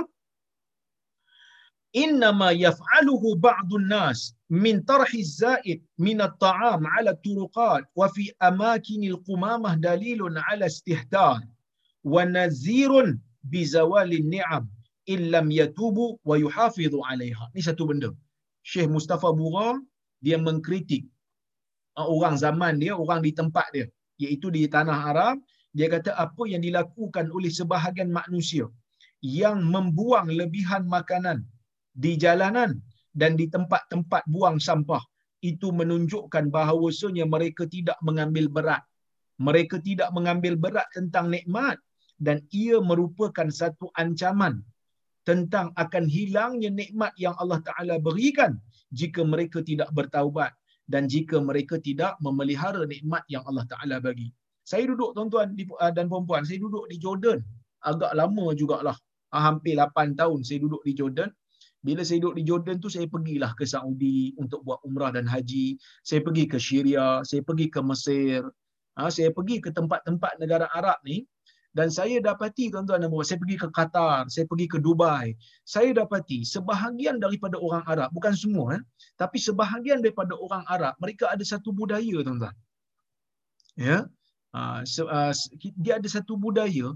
[2.04, 4.18] innama yaf'aluhu ba'dun nas
[4.64, 11.42] min tarhi zaid min at-ta'am 'ala turuqat wa fi amakin al-qumamah dalilun 'ala istihdan
[12.12, 13.18] wa nazirun
[13.52, 14.64] bi zawal ni'am
[15.14, 17.44] illam yatubu wa yuhafizu 'alayha.
[17.54, 18.10] Ni satu benda.
[18.70, 19.80] Syekh Mustafa Bura
[20.24, 21.02] dia mengkritik
[21.98, 23.86] uh, orang zaman dia orang di tempat dia
[24.20, 25.36] iaitu di tanah Arab
[25.76, 28.66] dia kata apa yang dilakukan oleh sebahagian manusia
[29.22, 31.46] yang membuang lebihan makanan
[31.94, 32.80] di jalanan
[33.14, 35.02] dan di tempat-tempat buang sampah
[35.40, 38.83] itu menunjukkan bahawasanya mereka tidak mengambil berat.
[39.40, 41.80] Mereka tidak mengambil berat tentang nikmat
[42.20, 44.61] dan ia merupakan satu ancaman
[45.24, 48.61] tentang akan hilangnya nikmat yang Allah Taala berikan
[48.92, 50.52] jika mereka tidak bertaubat
[50.85, 54.28] dan jika mereka tidak memelihara nikmat yang Allah Taala bagi.
[54.70, 55.50] Saya duduk tuan-tuan
[55.98, 57.42] dan puan-puan, saya duduk di Jordan
[57.83, 58.94] agak lama jugalah.
[59.35, 61.30] Hampir 8 tahun saya duduk di Jordan
[61.80, 65.74] bila saya duduk di Jordan tu saya pergilah ke Saudi untuk buat umrah dan haji.
[66.06, 68.46] Saya pergi ke Syria, saya pergi ke Mesir.
[68.94, 71.24] Ha, saya pergi ke tempat-tempat negara Arab ni
[71.70, 75.33] dan saya dapati tuan-tuan dan puan saya pergi ke Qatar, saya pergi ke Dubai.
[75.62, 78.83] Saya dapati sebahagian daripada orang Arab, bukan semua eh,
[79.14, 82.54] tapi sebahagian daripada orang Arab, mereka ada satu budaya tuan-tuan.
[83.78, 84.11] Ya.
[84.82, 85.30] So, uh,
[85.78, 86.90] dia ada satu budaya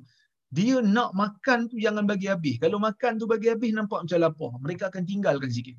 [0.54, 2.62] dia nak makan tu jangan bagi habis.
[2.62, 4.52] Kalau makan tu bagi habis nampak macam lapar.
[4.62, 5.74] Mereka akan tinggalkan sikit.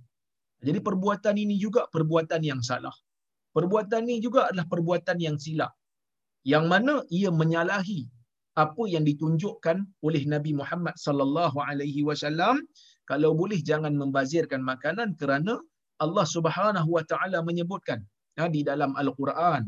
[0.67, 2.91] Jadi perbuatan ini juga perbuatan yang salah.
[3.55, 5.71] Perbuatan ini juga adalah perbuatan yang silap.
[6.43, 8.01] Yang mana ia menyalahi
[8.63, 12.59] apa yang ditunjukkan oleh Nabi Muhammad sallallahu alaihi wasallam
[13.07, 15.59] kalau boleh jangan membazirkan makanan kerana
[16.03, 17.99] Allah Subhanahu wa taala menyebutkan
[18.39, 19.63] ya, di dalam al-Quran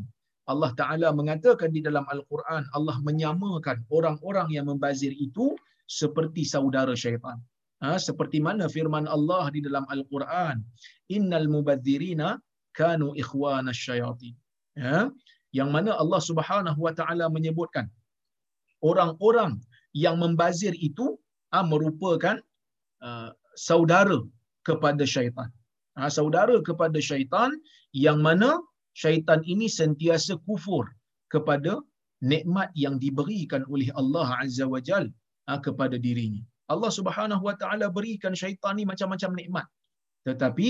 [0.51, 5.45] Allah Ta'ala mengatakan di dalam Al-Quran, Allah menyamakan orang-orang yang membazir itu
[5.99, 7.37] seperti saudara syaitan.
[7.83, 10.63] Ha, seperti mana firman Allah di dalam Al-Quran,
[11.13, 12.39] Innal mubadzirina
[12.79, 14.33] kanu ikhwana syaitan.
[14.79, 15.11] Ha,
[15.51, 17.85] yang mana Allah Subhanahu Wa Ta'ala menyebutkan,
[18.89, 19.59] orang-orang
[19.91, 21.17] yang membazir itu
[21.51, 22.37] ha, merupakan
[23.03, 24.19] uh, saudara
[24.67, 25.49] kepada syaitan.
[25.97, 27.51] Ha, saudara kepada syaitan
[28.05, 28.61] yang mana
[29.01, 30.85] syaitan ini sentiasa kufur
[31.33, 31.73] kepada
[32.33, 35.05] nikmat yang diberikan oleh Allah Azza wa Jal
[35.47, 36.43] ha, kepada dirinya.
[36.73, 39.67] Allah Subhanahu wa taala berikan syaitan ni macam-macam nikmat.
[40.27, 40.69] Tetapi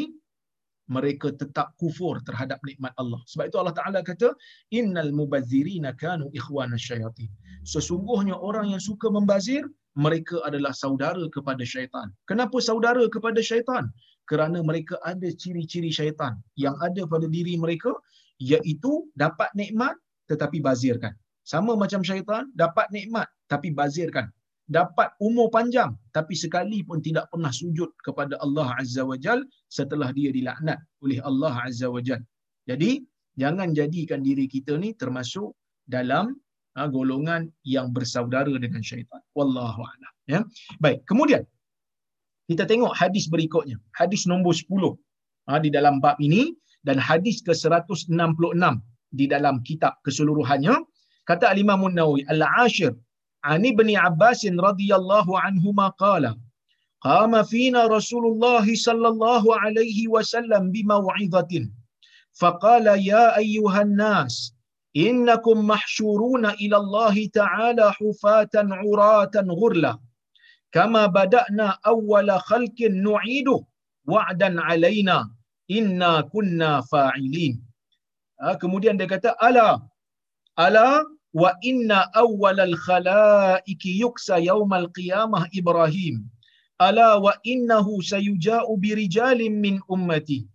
[0.96, 3.20] mereka tetap kufur terhadap nikmat Allah.
[3.32, 4.32] Sebab itu Allah Taala kata
[4.80, 7.28] innal mubazzirina kanu ikhwana syayatin.
[7.68, 9.64] Sesungguhnya orang yang suka membazir
[10.00, 12.08] mereka adalah saudara kepada syaitan.
[12.30, 13.92] Kenapa saudara kepada syaitan?
[14.32, 17.92] Kerana mereka ada ciri-ciri syaitan yang ada pada diri mereka
[18.42, 19.98] iaitu dapat nikmat
[20.28, 21.14] tetapi bazirkan.
[21.48, 24.28] Sama macam syaitan, dapat nikmat tapi bazirkan.
[24.68, 30.12] Dapat umur panjang tapi sekali pun tidak pernah sujud kepada Allah Azza wa Jal setelah
[30.12, 32.20] dia dilaknat oleh Allah Azza wa Jal.
[32.68, 33.00] Jadi,
[33.40, 35.56] jangan jadikan diri kita ni termasuk
[35.88, 36.36] dalam
[36.76, 39.24] ha, golongan yang bersaudara dengan syaitan.
[39.34, 40.14] Wallahu a'lam.
[40.28, 40.40] Ya.
[40.84, 41.48] Baik, kemudian
[42.52, 43.80] kita tengok hadis berikutnya.
[43.96, 45.00] Hadis nombor 10
[45.48, 46.52] ha, di dalam bab ini
[46.84, 48.64] dan hadis ke-166
[49.20, 50.76] di dalam kitab keseluruhannya
[51.30, 52.94] kata al-Imam An-Nawawi al-Ashir
[53.44, 56.32] an Ibn Abbas radhiyallahu anhuma qala
[57.08, 61.72] qama fina Rasulullah sallallahu alaihi wasallam bimau'izatin
[62.42, 64.54] faqala ya ayyuhan nas
[64.94, 69.92] innakum mahshuruna ila Allah ta'ala hufatan 'uratan ghurla.
[70.76, 73.58] Kama bada'na awwala khalqin nu'idu
[74.12, 75.18] wa'dan 'alaina
[75.68, 77.54] inna kunna fa'ilin.
[78.42, 79.82] Ha, kemudian dia kata ala
[80.56, 81.04] ala
[81.34, 86.26] wa inna awwalal khalaiqi yuksa yaumal qiyamah Ibrahim.
[86.78, 90.46] Ala wa innahu sayuja'u birijalin min ummati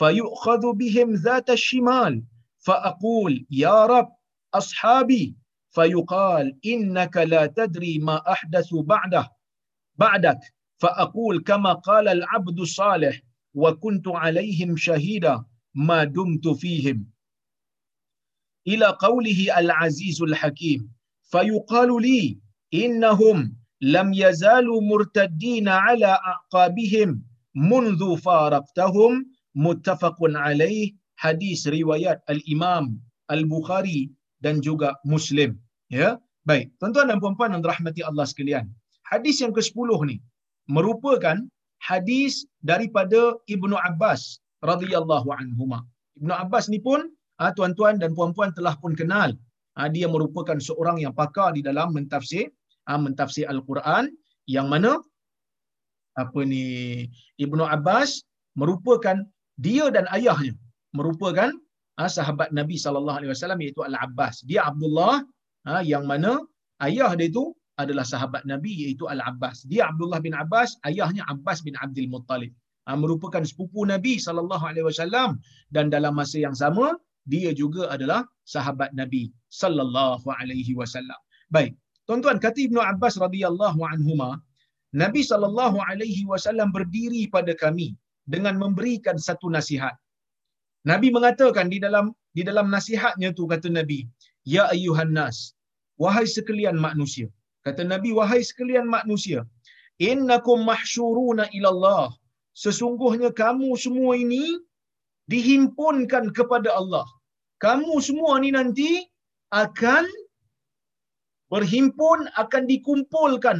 [0.00, 2.22] fayu'khadhu bihim dhata shimal
[2.58, 4.08] فأقول يا رب
[4.54, 5.36] أصحابي
[5.70, 9.30] فيقال إنك لا تدري ما أحدث بعده
[9.96, 10.38] بعدك
[10.78, 13.20] فأقول كما قال العبد الصالح
[13.54, 17.06] wa kuntu alaihim shahida ma dumtu fihim.
[18.72, 20.88] Ila qawlihi al-azizul hakim
[21.32, 22.22] fayuqalu li
[22.70, 23.38] innahum
[23.80, 27.22] lam yazalu murtaddin ala aqabihim
[27.72, 29.12] منذ فارقتهم
[29.66, 30.94] متفق عليه
[31.76, 32.84] riwayat Imam
[33.26, 35.58] Al Bukhari dan juga muslim.
[35.90, 36.70] Ya baik.
[36.78, 38.70] Tuan-tuan dan puan-puan yang dirahmati Allah sekalian
[39.10, 40.16] hadis yang ke-10 ni
[40.76, 41.36] merupakan
[41.82, 45.86] hadis daripada Ibnu Abbas radhiyallahu anhuma.
[46.18, 47.06] Ibnu Abbas ni pun
[47.38, 49.32] ha, tuan-tuan dan puan-puan telah pun kenal.
[49.78, 52.50] Ha, dia merupakan seorang yang pakar di dalam mentafsir
[52.90, 54.10] ha, mentafsir Al-Quran
[54.50, 54.98] yang mana
[56.18, 57.06] apa ni
[57.38, 58.26] Ibnu Abbas
[58.58, 59.22] merupakan
[59.54, 60.54] dia dan ayahnya
[60.90, 61.54] merupakan
[61.94, 64.42] ha, sahabat Nabi sallallahu alaihi wasallam iaitu Al-Abbas.
[64.42, 65.22] Dia Abdullah
[65.84, 66.40] yang mana
[66.80, 69.64] ayah dia itu adalah sahabat Nabi iaitu Al-Abbas.
[69.70, 72.52] Dia Abdullah bin Abbas, ayahnya Abbas bin Abdul Muttalib.
[72.88, 75.30] Ha, merupakan sepupu Nabi sallallahu alaihi wasallam
[75.76, 76.96] dan dalam masa yang sama
[77.32, 78.20] dia juga adalah
[78.54, 79.22] sahabat Nabi
[79.60, 81.20] sallallahu alaihi wasallam.
[81.54, 81.72] Baik,
[82.08, 84.30] tuan-tuan kata Ibnu Abbas radhiyallahu anhuma,
[85.02, 87.88] Nabi sallallahu alaihi wasallam berdiri pada kami
[88.34, 89.94] dengan memberikan satu nasihat.
[90.90, 94.00] Nabi mengatakan di dalam di dalam nasihatnya tu kata Nabi,
[94.54, 95.52] ya ayyuhan nas,
[96.00, 97.28] wahai sekalian manusia.
[97.68, 99.40] Kata Nabi, wahai sekalian manusia,
[100.10, 102.06] innakum mahsyuruna ila Allah.
[102.62, 104.44] Sesungguhnya kamu semua ini
[105.32, 107.04] dihimpunkan kepada Allah.
[107.64, 108.90] Kamu semua ni nanti
[109.64, 110.04] akan
[111.52, 113.58] berhimpun akan dikumpulkan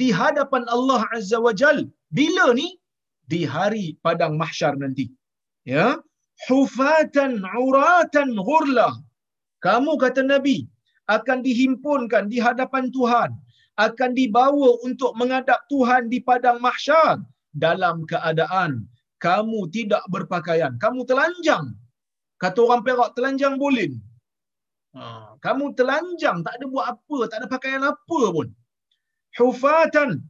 [0.00, 1.78] di hadapan Allah Azza wa Jal.
[2.18, 2.68] Bila ni?
[3.32, 5.06] Di hari padang mahsyar nanti.
[5.72, 5.86] Ya,
[6.46, 8.88] hufatan uratan ghurla.
[9.66, 10.56] Kamu kata Nabi
[11.16, 13.30] akan dihimpunkan di hadapan Tuhan,
[13.78, 17.22] akan dibawa untuk menghadap Tuhan di padang mahsyar
[17.54, 18.84] dalam keadaan
[19.18, 21.74] kamu tidak berpakaian, kamu telanjang.
[22.38, 23.98] Kata orang Perak telanjang bolin.
[24.94, 28.46] Ha, kamu telanjang, tak ada buat apa, tak ada pakaian apa pun.
[29.34, 30.22] Hufatan,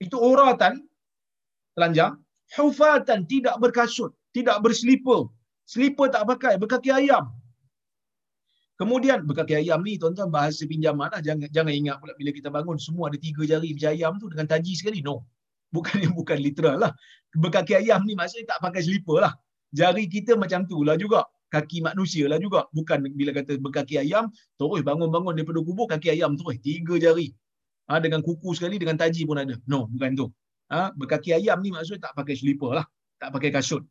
[0.00, 0.80] itu uratan,
[1.76, 2.16] telanjang.
[2.56, 5.28] Hufatan, tidak berkasut, tidak berselipar,
[5.70, 7.30] Slipper tak pakai, berkaki ayam.
[8.80, 11.20] Kemudian berkaki ayam ni tuan-tuan bahasa pinjaman lah.
[11.20, 14.46] Jangan, jangan ingat pula bila kita bangun semua ada tiga jari macam ayam tu dengan
[14.48, 15.04] taji sekali.
[15.04, 15.28] No.
[15.68, 16.92] Bukan bukan literal lah.
[17.36, 19.36] Berkaki ayam ni maksudnya tak pakai slipper lah.
[19.76, 21.28] Jari kita macam tu lah juga.
[21.52, 22.72] Kaki manusia lah juga.
[22.72, 26.56] Bukan bila kata berkaki ayam, terus bangun-bangun daripada kubur, kaki ayam terus.
[26.64, 27.36] Tiga jari.
[27.90, 29.60] Ha, dengan kuku sekali, dengan taji pun ada.
[29.68, 30.26] No, bukan tu.
[30.72, 32.86] Ha, berkaki ayam ni maksudnya tak pakai slipper lah.
[33.20, 33.84] Tak pakai kasut.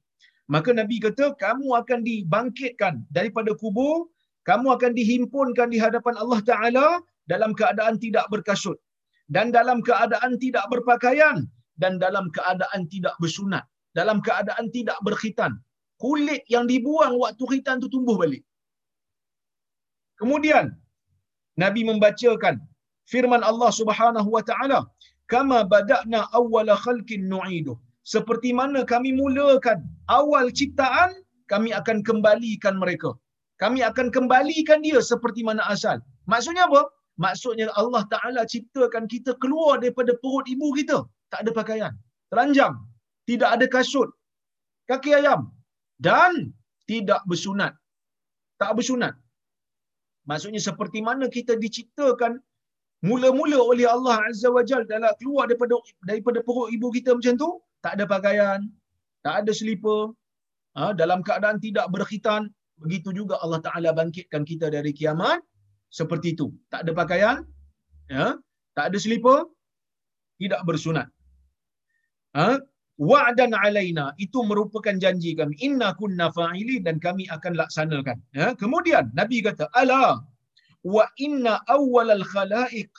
[0.50, 4.10] Maka Nabi kata, kamu akan dibangkitkan daripada kubur,
[4.48, 6.88] kamu akan dihimpunkan di hadapan Allah Ta'ala
[7.32, 8.78] dalam keadaan tidak berkasut.
[9.30, 11.46] Dan dalam keadaan tidak berpakaian.
[11.82, 13.64] Dan dalam keadaan tidak bersunat.
[14.00, 15.52] Dalam keadaan tidak berkhitan.
[16.04, 18.44] Kulit yang dibuang waktu khitan itu tumbuh balik.
[20.20, 20.76] Kemudian,
[21.64, 22.56] Nabi membacakan
[23.12, 24.80] firman Allah Subhanahu wa taala,
[25.32, 27.78] "Kama bada'na awwala khalqin nu'iduh."
[28.14, 29.80] seperti mana kami mulakan
[30.18, 31.12] awal ciptaan,
[31.52, 33.14] kami akan kembalikan mereka.
[33.64, 35.98] Kami akan kembalikan dia seperti mana asal.
[36.32, 36.82] Maksudnya apa?
[37.24, 40.98] Maksudnya Allah Ta'ala ciptakan kita keluar daripada perut ibu kita.
[41.32, 41.94] Tak ada pakaian.
[42.32, 42.76] Telanjang.
[43.30, 44.10] Tidak ada kasut.
[44.90, 45.52] Kaki ayam.
[46.08, 46.56] Dan
[46.92, 47.74] tidak bersunat.
[48.62, 49.14] Tak bersunat.
[50.30, 52.40] Maksudnya seperti mana kita diciptakan
[53.08, 55.76] mula-mula oleh Allah Azza wa Jal dalam keluar daripada
[56.10, 57.50] daripada perut ibu kita macam tu,
[57.84, 58.60] tak ada pakaian,
[59.26, 60.02] tak ada selipar,
[60.76, 62.52] ha, dalam keadaan tidak berkhitan,
[62.84, 65.40] begitu juga Allah Ta'ala bangkitkan kita dari kiamat,
[66.00, 66.48] seperti itu.
[66.72, 67.38] Tak ada pakaian,
[68.16, 68.28] ya,
[68.78, 69.40] tak ada selipar,
[70.42, 71.08] tidak bersunat.
[72.38, 72.62] Ha,
[73.10, 75.56] wa'dan alaina itu merupakan janji kami.
[75.68, 78.18] Inna kunna fa'ili dan kami akan laksanakan.
[78.40, 78.48] Ya?
[78.62, 80.04] Kemudian nabi kata ala
[80.96, 82.92] wa inna awwalal khalaiq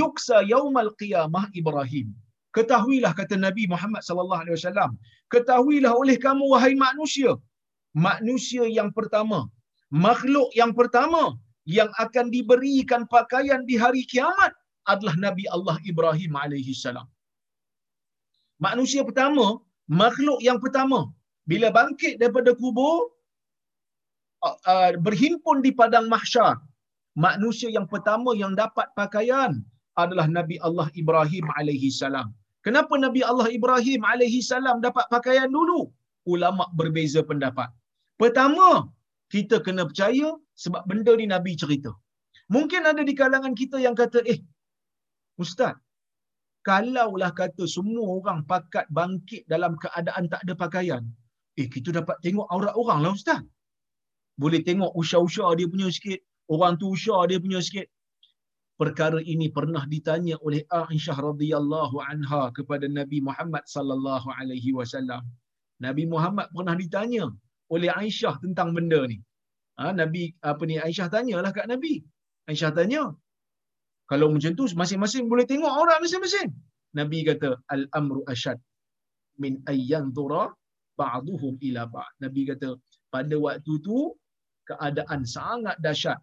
[0.00, 2.08] yuksa yaumal qiyamah ibrahim.
[2.56, 4.90] Ketahuilah kata Nabi Muhammad sallallahu alaihi wasallam
[5.32, 7.32] ketahuilah oleh kamu wahai manusia
[7.94, 9.50] manusia yang pertama
[10.06, 11.22] makhluk yang pertama
[11.66, 14.52] yang akan diberikan pakaian di hari kiamat
[14.92, 17.06] adalah Nabi Allah Ibrahim alaihi salam
[18.66, 19.58] manusia pertama
[20.02, 21.10] makhluk yang pertama
[21.50, 23.10] bila bangkit daripada kubur
[24.46, 26.54] uh, uh, berhimpun di padang mahsyar
[27.26, 29.58] manusia yang pertama yang dapat pakaian
[29.98, 32.30] adalah Nabi Allah Ibrahim alaihi salam
[32.66, 35.88] Kenapa Nabi Allah Ibrahim alaihi salam dapat pakaian dulu?
[36.32, 37.68] ulama berbeza pendapat.
[38.20, 38.68] Pertama,
[39.34, 40.28] kita kena percaya
[40.62, 41.92] sebab benda ni Nabi cerita.
[42.54, 44.40] Mungkin ada di kalangan kita yang kata, eh,
[45.44, 45.74] Ustaz,
[46.68, 51.02] kalaulah kata semua orang pakat bangkit dalam keadaan tak ada pakaian,
[51.60, 53.40] eh, kita dapat tengok aurat orang lah Ustaz.
[54.42, 56.20] Boleh tengok usha-usha dia punya sikit,
[56.54, 57.88] orang tu usha dia punya sikit.
[58.80, 65.22] Perkara ini pernah ditanya oleh Aisyah radhiyallahu anha kepada Nabi Muhammad sallallahu alaihi wasallam.
[65.86, 67.24] Nabi Muhammad pernah ditanya
[67.74, 69.18] oleh Aisyah tentang benda ni.
[69.80, 71.94] Ha, Nabi apa ni Aisyah tanyalah kat Nabi.
[72.50, 73.02] Aisyah tanya,
[74.10, 76.50] kalau macam tu masing-masing boleh tengok aurat masing-masing.
[76.98, 78.58] Nabi kata al-amru ashad
[79.42, 80.44] min ayyan dhura
[81.00, 82.12] ba'duhum ila ba'd.
[82.24, 82.68] Nabi kata
[83.14, 83.98] pada waktu tu
[84.68, 86.18] keadaan sangat dahsyat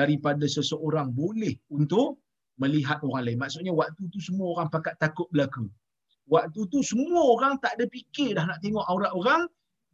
[0.00, 2.20] daripada seseorang boleh untuk
[2.62, 3.38] melihat orang lain.
[3.44, 5.66] Maksudnya waktu tu semua orang pakat takut berlaku.
[6.34, 9.42] Waktu tu semua orang tak ada fikir dah nak tengok aurat orang.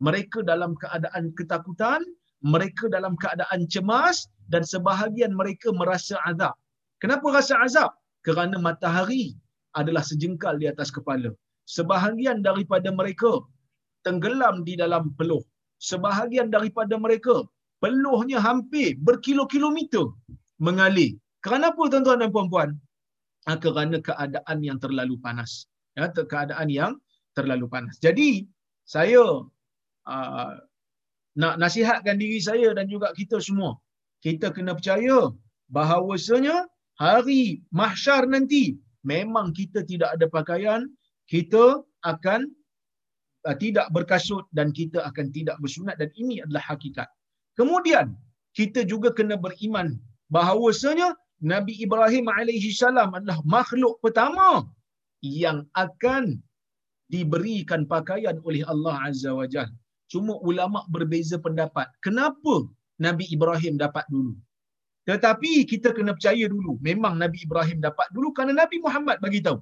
[0.06, 2.00] Mereka dalam keadaan ketakutan,
[2.44, 6.54] mereka dalam keadaan cemas dan sebahagian mereka merasa azab.
[7.02, 7.90] Kenapa rasa azab?
[8.26, 9.34] Kerana matahari
[9.74, 11.30] adalah sejengkal di atas kepala.
[11.66, 13.42] Sebahagian daripada mereka
[14.06, 15.42] tenggelam di dalam peluh.
[15.78, 17.46] Sebahagian daripada mereka
[17.82, 20.10] peluhnya hampir berkilo-kilometer
[20.58, 21.14] mengalir.
[21.44, 22.70] Kerana apa tuan-tuan dan puan-puan?
[23.46, 25.70] Ha, kerana keadaan yang terlalu panas.
[25.94, 26.92] Ya, keadaan yang
[27.38, 27.94] terlalu panas.
[28.02, 28.46] Jadi,
[28.82, 29.46] saya
[30.16, 30.52] uh,
[31.42, 33.72] nak nasihatkan diri saya dan juga kita semua.
[34.26, 35.18] Kita kena percaya
[35.76, 36.56] bahawasanya
[36.98, 38.64] hari mahsyar nanti
[39.12, 40.80] memang kita tidak ada pakaian,
[41.32, 41.64] kita
[42.12, 42.40] akan
[43.46, 47.08] uh, tidak berkasut dan kita akan tidak bersunat dan ini adalah hakikat.
[47.58, 48.06] Kemudian
[48.58, 49.94] kita juga kena beriman
[50.34, 51.14] bahawasanya
[51.52, 54.66] Nabi Ibrahim alaihi salam adalah makhluk pertama
[55.22, 56.42] yang akan
[57.14, 59.77] diberikan pakaian oleh Allah Azza wa Jalla.
[60.12, 61.86] Cuma ulama berbeza pendapat.
[62.04, 62.54] Kenapa
[63.06, 64.34] Nabi Ibrahim dapat dulu?
[65.08, 66.76] Tetapi kita kena percaya dulu.
[66.88, 69.58] Memang Nabi Ibrahim dapat dulu kerana Nabi Muhammad bagi tahu.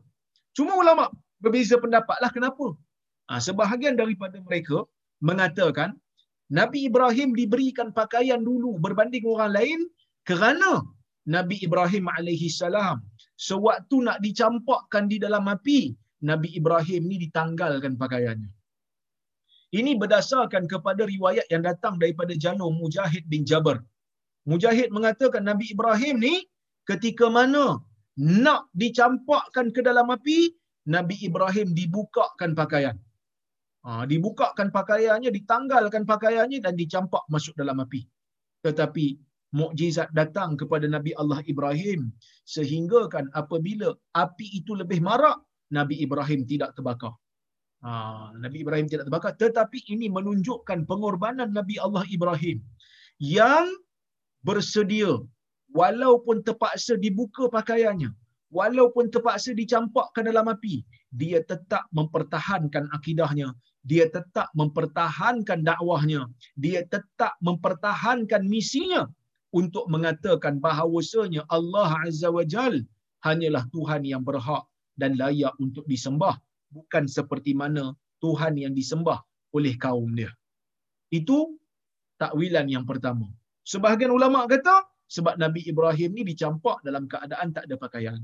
[0.57, 1.05] Cuma ulama
[1.43, 2.67] berbeza pendapat lah kenapa?
[3.29, 4.87] Ha, sebahagian daripada mereka
[5.29, 5.95] mengatakan
[6.59, 9.81] Nabi Ibrahim diberikan pakaian dulu berbanding orang lain
[10.23, 10.73] kerana
[11.27, 13.03] Nabi Ibrahim alaihi salam
[13.35, 15.81] sewaktu nak dicampakkan di dalam api
[16.31, 18.51] Nabi Ibrahim ni ditanggalkan pakaiannya.
[19.79, 23.79] Ini berdasarkan kepada riwayat yang datang daripada Janur Mujahid bin Jabir.
[24.51, 26.35] Mujahid mengatakan Nabi Ibrahim ni
[26.91, 27.65] ketika mana
[28.17, 30.39] nak dicampakkan ke dalam api,
[30.89, 32.97] Nabi Ibrahim dibukakan pakaian.
[33.87, 38.01] Ha, dibukakan pakaiannya, ditanggalkan pakaiannya dan dicampak masuk dalam api.
[38.65, 39.07] Tetapi
[39.59, 42.11] mukjizat datang kepada Nabi Allah Ibrahim
[42.55, 43.93] sehingga kan apabila
[44.25, 45.39] api itu lebih marak,
[45.71, 47.15] Nabi Ibrahim tidak terbakar.
[47.87, 49.33] Ha, Nabi Ibrahim tidak terbakar.
[49.39, 52.59] Tetapi ini menunjukkan pengorbanan Nabi Allah Ibrahim
[53.23, 53.67] yang
[54.43, 55.23] bersedia
[55.71, 58.11] walaupun terpaksa dibuka pakaiannya,
[58.51, 60.83] walaupun terpaksa dicampakkan dalam api,
[61.15, 63.55] dia tetap mempertahankan akidahnya,
[63.87, 66.27] dia tetap mempertahankan dakwahnya,
[66.59, 69.07] dia tetap mempertahankan misinya
[69.55, 72.83] untuk mengatakan bahawasanya Allah Azza wa Jal
[73.23, 74.67] hanyalah Tuhan yang berhak
[74.99, 76.35] dan layak untuk disembah
[76.75, 77.95] bukan seperti mana
[78.25, 79.21] Tuhan yang disembah
[79.57, 80.31] oleh kaum dia.
[81.13, 81.57] Itu
[82.21, 83.31] takwilan yang pertama.
[83.67, 88.19] Sebahagian ulama kata sebab Nabi Ibrahim ni dicampak dalam keadaan tak ada pakaian.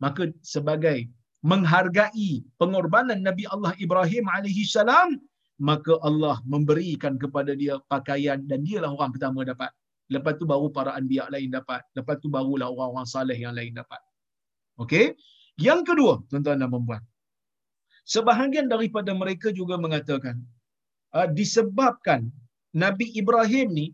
[0.00, 1.08] Maka sebagai
[1.44, 5.16] menghargai pengorbanan Nabi Allah Ibrahim alaihi salam,
[5.56, 9.72] maka Allah memberikan kepada dia pakaian dan dialah orang pertama dapat.
[10.06, 11.82] Lepas tu baru para anbiya lain dapat.
[11.96, 13.98] Lepas tu barulah orang-orang saleh yang lain dapat.
[14.78, 15.16] Okey?
[15.56, 17.00] Yang kedua, tuan-tuan dan puan
[18.14, 20.36] Sebahagian daripada mereka juga mengatakan
[21.16, 22.20] uh, disebabkan
[22.82, 23.86] Nabi Ibrahim ni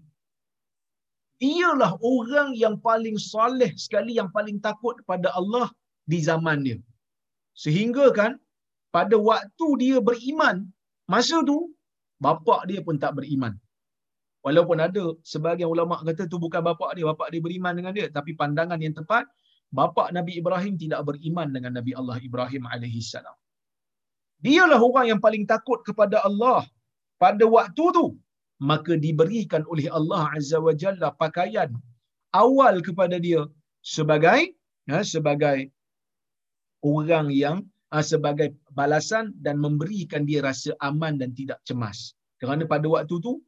[1.42, 5.66] ialah orang yang paling soleh sekali yang paling takut pada Allah
[6.10, 6.78] di zaman dia.
[7.62, 8.32] Sehingga kan
[8.96, 10.56] pada waktu dia beriman,
[11.12, 11.58] masa tu
[12.24, 13.54] bapa dia pun tak beriman.
[14.46, 18.34] Walaupun ada sebagian ulama kata tu bukan bapa dia, bapa dia beriman dengan dia, tapi
[18.40, 19.24] pandangan yang tepat
[19.78, 23.36] bapa Nabi Ibrahim tidak beriman dengan Nabi Allah Ibrahim alaihi salam.
[24.46, 26.60] Dialah orang yang paling takut kepada Allah
[27.22, 28.06] pada waktu tu.
[28.70, 31.70] Maka diberikan oleh Allah Azza wa Jalla pakaian
[32.42, 33.42] awal kepada dia
[33.82, 34.54] sebagai
[34.90, 35.58] ya, sebagai
[36.82, 37.56] orang yang
[37.94, 42.14] uh, sebagai balasan dan memberikan dia rasa aman dan tidak cemas.
[42.40, 43.38] Kerana pada waktu tu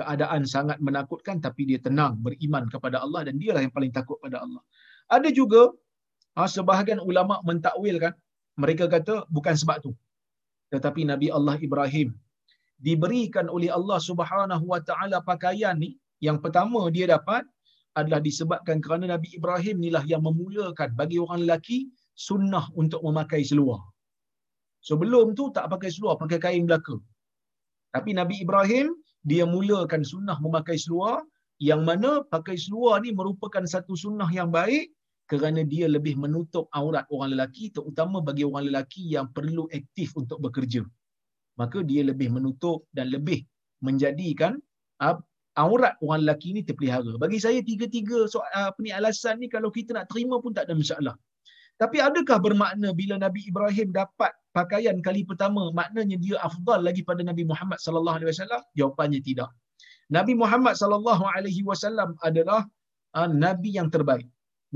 [0.00, 4.42] keadaan sangat menakutkan tapi dia tenang beriman kepada Allah dan dialah yang paling takut pada
[4.44, 4.62] Allah.
[5.08, 5.70] Ada juga
[6.40, 8.12] uh, sebahagian ulama mentakwilkan
[8.56, 9.92] mereka kata bukan sebab tu.
[10.74, 12.08] Tetapi Nabi Allah Ibrahim
[12.86, 15.90] diberikan oleh Allah Subhanahu Wa Taala pakaian ni
[16.26, 17.42] yang pertama dia dapat
[17.98, 21.78] adalah disebabkan kerana Nabi Ibrahim inilah yang memulakan bagi orang lelaki
[22.26, 23.80] sunnah untuk memakai seluar.
[24.88, 26.96] Sebelum tu tak pakai seluar, pakai kain belaka.
[27.94, 28.86] Tapi Nabi Ibrahim
[29.30, 31.22] dia mulakan sunnah memakai seluar
[31.68, 34.90] yang mana pakai seluar ni merupakan satu sunnah yang baik
[35.30, 40.38] kerana dia lebih menutup aurat orang lelaki terutama bagi orang lelaki yang perlu aktif untuk
[40.44, 40.84] bekerja.
[41.60, 43.46] Maka dia lebih menutup dan lebih
[43.80, 44.60] menjadikan
[45.00, 45.16] uh,
[45.56, 47.14] aurat orang lelaki ni terpelihara.
[47.16, 50.74] Bagi saya tiga-tiga soal apa ni alasan ni kalau kita nak terima pun tak ada
[50.76, 51.14] masalah.
[51.74, 57.26] Tapi adakah bermakna bila Nabi Ibrahim dapat pakaian kali pertama maknanya dia afdal lagi pada
[57.26, 58.62] Nabi Muhammad sallallahu alaihi wasallam?
[58.78, 59.50] Jawapannya tidak.
[60.12, 62.62] Nabi Muhammad sallallahu alaihi wasallam adalah
[63.18, 64.28] uh, nabi yang terbaik.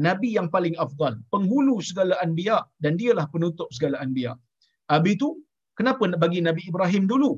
[0.06, 4.32] Nabi yang paling afdal, penghulu segala anbiya dan dialah penutup segala anbiya.
[4.92, 5.28] Habis itu,
[5.78, 7.32] kenapa bagi Nabi Ibrahim dulu?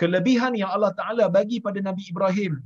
[0.00, 2.60] Kelebihan yang Allah Taala bagi pada Nabi Ibrahim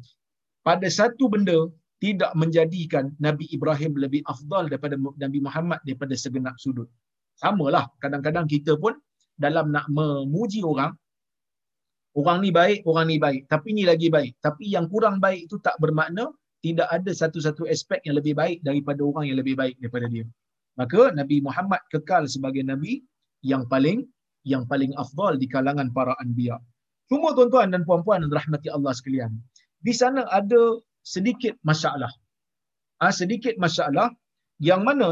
[0.66, 1.59] pada satu benda
[2.05, 6.89] tidak menjadikan Nabi Ibrahim lebih afdal daripada Nabi Muhammad daripada segenap sudut.
[7.37, 8.97] Samalah kadang-kadang kita pun
[9.45, 10.93] dalam nak memuji orang
[12.18, 14.33] orang ni baik, orang ni baik, tapi ni lagi baik.
[14.43, 16.26] Tapi yang kurang baik itu tak bermakna
[16.64, 20.26] tidak ada satu-satu aspek yang lebih baik daripada orang yang lebih baik daripada dia.
[20.80, 23.04] Maka Nabi Muhammad kekal sebagai nabi
[23.50, 24.04] yang paling
[24.52, 26.56] yang paling afdal di kalangan para anbiya.
[27.11, 29.32] Cuma tuan-tuan dan puan-puan dan rahmati Allah sekalian.
[29.86, 30.80] Di sana ada
[31.14, 32.12] sedikit masalah.
[33.00, 34.08] Ah ha, sedikit masalah
[34.68, 35.08] yang mana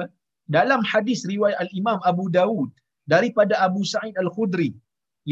[0.56, 2.70] dalam hadis riwayat al-Imam Abu Dawud
[3.08, 4.70] daripada Abu Sa'id Al-Khudri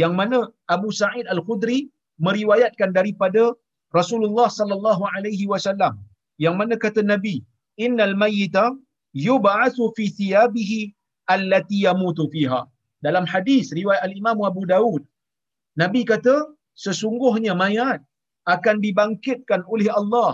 [0.02, 0.38] yang mana
[0.76, 1.78] Abu Sa'id Al-Khudri
[2.26, 3.52] meriwayatkan daripada
[3.98, 5.94] Rasulullah sallallahu alaihi wasallam
[6.44, 7.36] yang mana kata Nabi
[7.84, 8.64] innal mayyita
[9.26, 10.80] yub'atsu fi thiyabihi
[11.34, 12.60] allati yamutu fiha
[13.06, 15.02] dalam hadis riwayat al-Imam Abu Daud
[15.82, 16.34] Nabi kata
[16.84, 18.00] sesungguhnya mayat
[18.54, 20.32] akan dibangkitkan oleh Allah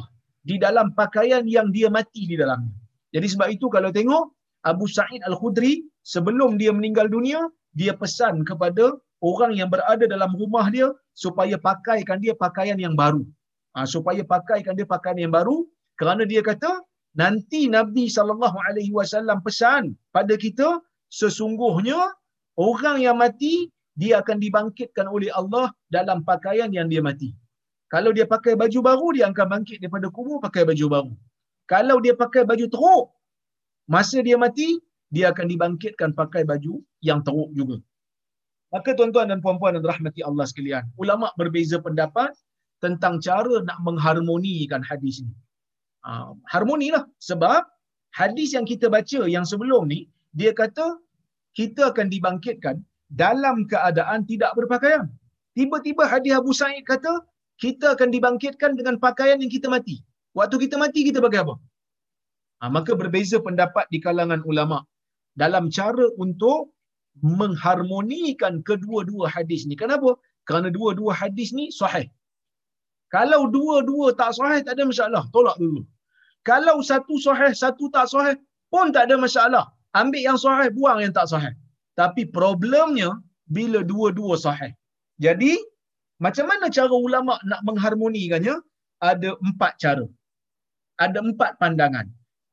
[0.49, 2.75] di dalam pakaian yang dia mati di dalamnya.
[3.15, 4.25] Jadi sebab itu kalau tengok
[4.71, 5.73] Abu Sa'id Al-Khudri
[6.15, 7.41] sebelum dia meninggal dunia,
[7.79, 8.85] dia pesan kepada
[9.31, 13.23] orang yang berada dalam rumah dia supaya pakaikan dia pakaian yang baru.
[13.73, 15.65] Ha, supaya pakaikan dia pakaian yang baru
[16.01, 16.73] kerana dia kata
[17.23, 20.69] nanti Nabi sallallahu alaihi wasallam pesan pada kita
[21.21, 22.01] sesungguhnya
[22.69, 23.55] orang yang mati
[24.01, 25.67] dia akan dibangkitkan oleh Allah
[25.97, 27.31] dalam pakaian yang dia mati.
[27.93, 31.13] Kalau dia pakai baju baru dia akan bangkit daripada kubur pakai baju baru.
[31.73, 33.07] Kalau dia pakai baju teruk
[33.95, 34.69] masa dia mati
[35.15, 37.77] dia akan dibangkitkan pakai baju yang teruk juga.
[38.73, 42.33] Maka tuan-tuan dan puan-puan dan rahmati Allah sekalian, ulama berbeza pendapat
[42.85, 45.33] tentang cara nak mengharmonikan hadis ni.
[46.11, 47.63] Uh, harmonilah sebab
[48.21, 50.01] hadis yang kita baca yang sebelum ni
[50.39, 50.87] dia kata
[51.59, 52.77] kita akan dibangkitkan
[53.25, 55.07] dalam keadaan tidak berpakaian.
[55.57, 57.13] Tiba-tiba hadis Abu Sa'id kata
[57.65, 59.97] kita akan dibangkitkan dengan pakaian yang kita mati.
[60.39, 61.55] Waktu kita mati kita pakai apa?
[62.61, 64.79] Ha, maka berbeza pendapat di kalangan ulama
[65.43, 66.73] dalam cara untuk
[67.21, 69.77] mengharmonikan kedua-dua hadis ni.
[69.83, 70.17] Kenapa?
[70.49, 72.09] Kerana dua-dua hadis ni sahih.
[73.15, 75.85] Kalau dua-dua tak sahih tak ada masalah, tolak dulu.
[76.49, 78.37] Kalau satu sahih, satu tak sahih
[78.73, 79.65] pun tak ada masalah.
[80.01, 81.53] Ambil yang sahih, buang yang tak sahih.
[82.01, 83.11] Tapi problemnya
[83.57, 84.73] bila dua-dua sahih.
[85.21, 85.61] Jadi,
[86.25, 88.57] macam mana cara ulama nak mengharmonikannya?
[89.05, 90.07] Ada empat cara.
[91.05, 92.07] Ada empat pandangan.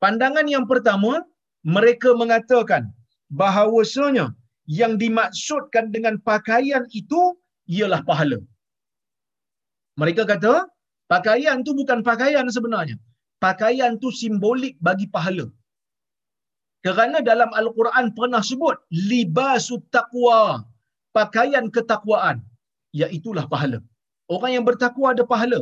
[0.04, 1.24] Pandangan yang pertama,
[1.64, 2.92] mereka mengatakan
[3.32, 4.26] bahawasanya
[4.66, 7.20] yang dimaksudkan dengan pakaian itu
[7.70, 8.38] ialah pahala.
[10.00, 10.54] Mereka kata,
[11.12, 12.96] pakaian tu bukan pakaian sebenarnya.
[13.46, 15.46] Pakaian tu simbolik bagi pahala.
[16.84, 18.76] Kerana dalam Al-Quran pernah sebut,
[19.10, 20.64] libasut taqwa,
[21.18, 22.38] pakaian ketakwaan,
[22.98, 23.78] iaitulah pahala.
[24.34, 25.60] Orang yang bertakwa ada pahala.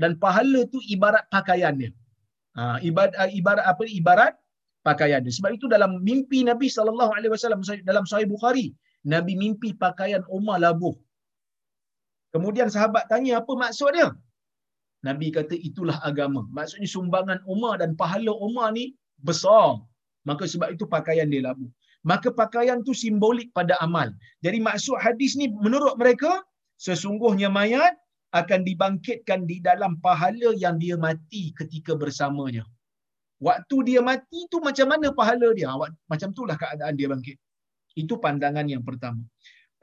[0.00, 1.90] Dan pahala tu ibarat pakaiannya.
[2.56, 4.32] Ha, ibarat, ibarat apa ibarat
[4.88, 5.32] pakaian dia.
[5.36, 8.66] Sebab itu dalam mimpi Nabi wasallam dalam Sahih Bukhari,
[9.14, 10.96] Nabi mimpi pakaian Umar labuh.
[12.34, 14.08] Kemudian sahabat tanya apa maksud dia?
[15.08, 16.42] Nabi kata itulah agama.
[16.56, 18.84] Maksudnya sumbangan Umar dan pahala Umar ni
[19.28, 19.78] besar.
[20.28, 21.70] Maka sebab itu pakaian dia labuh.
[22.10, 24.08] Maka pakaian tu simbolik pada amal.
[24.44, 26.42] Jadi maksud hadis ni menurut mereka
[26.86, 27.94] sesungguhnya mayat
[28.40, 32.64] akan dibangkitkan di dalam pahala yang dia mati ketika bersamanya.
[33.46, 35.68] Waktu dia mati tu macam mana pahala dia?
[36.12, 37.36] Macam itulah keadaan dia bangkit.
[38.02, 39.22] Itu pandangan yang pertama.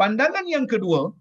[0.02, 1.14] Pandangan yang kedua,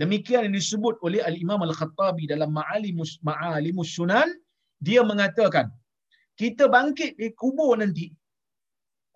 [0.00, 4.28] demikian yang disebut oleh Al-Imam Al-Khattabi dalam Ma'alimus, Ma'alimus Sunan,
[4.80, 5.72] dia mengatakan,
[6.40, 8.12] kita bangkit di kubur nanti,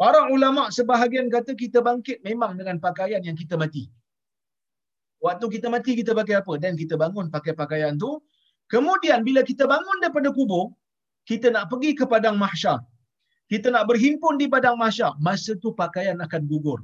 [0.00, 3.84] para ulama sebahagian kata kita bangkit memang dengan pakaian yang kita mati.
[5.20, 6.52] Waktu kita mati kita pakai apa?
[6.56, 8.24] Dan kita bangun pakai pakaian tu.
[8.72, 10.72] Kemudian bila kita bangun daripada kubur,
[11.28, 12.80] kita nak pergi ke padang mahsyar.
[13.52, 15.12] Kita nak berhimpun di padang mahsyar.
[15.20, 16.80] Masa tu pakaian akan gugur.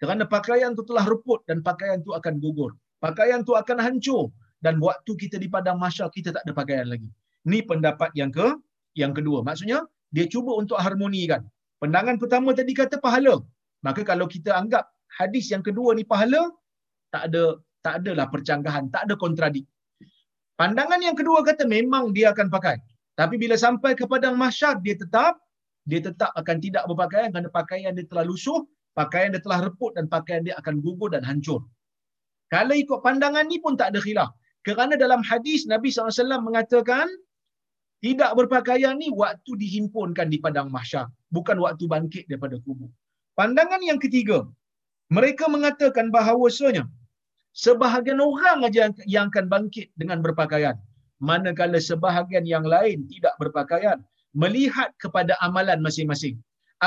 [0.00, 2.72] Kerana pakaian tu telah reput dan pakaian tu akan gugur.
[3.00, 4.30] Pakaian tu akan hancur.
[4.64, 7.08] Dan waktu kita di padang mahsyar, kita tak ada pakaian lagi.
[7.44, 8.56] Ni pendapat yang ke
[8.96, 9.44] yang kedua.
[9.44, 9.84] Maksudnya,
[10.14, 11.44] dia cuba untuk harmonikan.
[11.82, 13.44] Pandangan pertama tadi kata pahala.
[13.84, 14.88] Maka kalau kita anggap
[15.20, 16.48] hadis yang kedua ni pahala,
[17.12, 19.68] tak ada tak adalah percanggahan, tak ada kontradik.
[20.56, 22.80] Pandangan yang kedua kata memang dia akan pakai.
[23.20, 25.38] Tapi bila sampai ke padang mahsyar dia tetap
[25.84, 28.64] dia tetap akan tidak berpakaian kerana pakaian dia telah lusuh,
[28.96, 31.60] pakaian dia telah reput dan pakaian dia akan gugur dan hancur.
[32.54, 34.30] Kalau ikut pandangan ni pun tak ada khilaf.
[34.66, 37.06] Kerana dalam hadis Nabi SAW mengatakan
[38.04, 42.90] tidak berpakaian ni waktu dihimpunkan di padang mahsyar, bukan waktu bangkit daripada kubur.
[43.38, 44.38] Pandangan yang ketiga,
[45.16, 46.84] mereka mengatakan bahawasanya
[47.64, 50.76] sebahagian orang aja yang akan bangkit dengan berpakaian,
[51.30, 53.98] manakala sebahagian yang lain tidak berpakaian,
[54.42, 56.36] melihat kepada amalan masing-masing.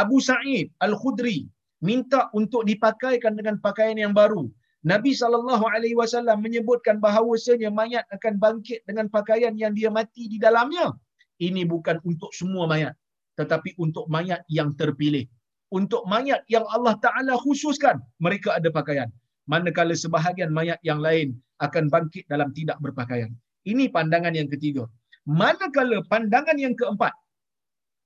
[0.01, 1.49] Abu Sa'id Al-Khudri
[1.89, 4.45] minta untuk dipakaikan dengan pakaian yang baru.
[4.85, 10.37] Nabi sallallahu alaihi wasallam menyebutkan bahawasanya mayat akan bangkit dengan pakaian yang dia mati di
[10.37, 10.93] dalamnya.
[11.41, 12.93] Ini bukan untuk semua mayat
[13.37, 15.25] tetapi untuk mayat yang terpilih.
[15.69, 19.09] Untuk mayat yang Allah Taala khususkan mereka ada pakaian.
[19.45, 23.31] Manakala sebahagian mayat yang lain akan bangkit dalam tidak berpakaian.
[23.67, 24.83] Ini pandangan yang ketiga.
[25.27, 27.13] Manakala pandangan yang keempat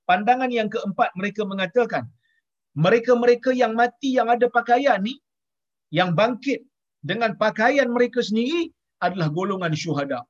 [0.08, 2.04] pandangan yang keempat mereka mengatakan
[2.76, 5.20] mereka-mereka yang mati yang ada pakaian ni
[5.98, 6.60] yang bangkit
[7.10, 8.72] dengan pakaian mereka sendiri
[9.06, 10.20] adalah golongan syuhada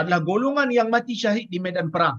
[0.00, 2.18] adalah golongan yang mati syahid di medan perang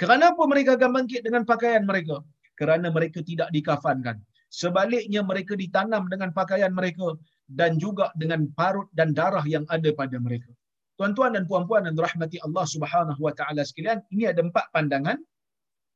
[0.00, 2.24] Kenapa mereka akan bangkit dengan pakaian mereka?
[2.56, 4.16] Kerana mereka tidak dikafankan.
[4.48, 7.20] Sebaliknya mereka ditanam dengan pakaian mereka
[7.52, 10.48] dan juga dengan parut dan darah yang ada pada mereka.
[10.96, 15.20] Tuan-tuan dan puan-puan yang rahmati Allah Subhanahu wa taala sekalian, ini ada empat pandangan.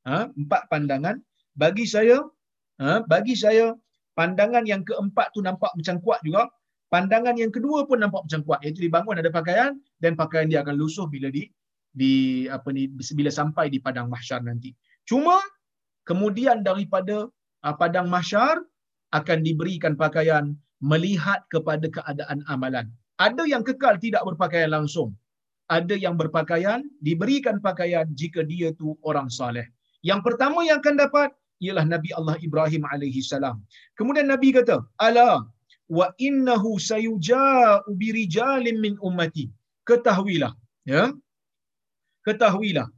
[0.05, 1.17] Ha, empat pandangan
[1.57, 2.21] bagi saya
[2.77, 3.73] ha, bagi saya
[4.19, 6.51] pandangan yang keempat tu nampak macam kuat juga.
[6.91, 10.79] Pandangan yang kedua pun nampak macam kuat iaitu dibangun ada pakaian dan pakaian dia akan
[10.79, 11.51] lusuh bila di
[11.95, 14.71] di apa ni bila sampai di padang mahsyar nanti.
[15.07, 15.43] Cuma
[16.07, 17.27] kemudian daripada
[17.67, 18.63] uh, padang mahsyar
[19.11, 22.87] akan diberikan pakaian melihat kepada keadaan amalan.
[23.19, 25.15] Ada yang kekal tidak berpakaian langsung.
[25.71, 29.65] Ada yang berpakaian diberikan pakaian jika dia tu orang saleh.
[30.05, 31.33] Yang pertama yang akan dapat
[31.65, 33.57] ialah Nabi Allah Ibrahim alaihi salam.
[33.99, 34.77] Kemudian Nabi kata,
[35.07, 35.29] "Ala
[35.99, 39.47] wa innahu sayuja'u birijalin min ummati."
[39.89, 40.53] Ketahuilah,
[40.93, 41.13] ya.
[42.27, 42.89] Ketahuilah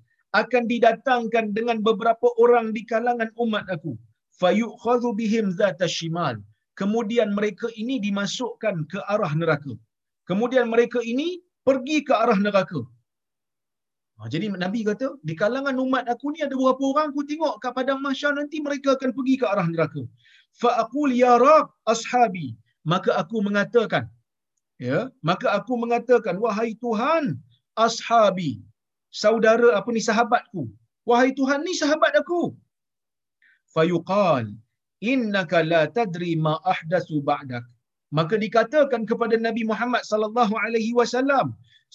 [0.40, 3.92] akan didatangkan dengan beberapa orang di kalangan umat aku.
[4.40, 6.36] Fayukhadhu bihim zata shimal.
[6.80, 9.72] Kemudian mereka ini dimasukkan ke arah neraka.
[10.28, 12.84] Kemudian mereka ini pergi ke arah neraka
[14.16, 17.72] ha, jadi nabi kata di kalangan umat aku ni ada beberapa orang aku tengok kat
[17.78, 20.02] padang mahsyar nanti mereka akan pergi ke arah neraka.
[20.60, 22.48] Fa aqul ya rab ashabi.
[22.92, 24.04] Maka aku mengatakan
[24.86, 24.98] ya
[25.28, 27.24] maka aku mengatakan wahai tuhan
[27.86, 28.50] ashabi
[29.22, 30.62] saudara apa ni sahabatku
[31.10, 32.42] wahai tuhan ni sahabat aku.
[33.74, 34.46] Fayuqal
[35.12, 37.64] innaka la tadri ma ahdatsu ba'dak.
[38.18, 41.46] Maka dikatakan kepada Nabi Muhammad sallallahu alaihi wasallam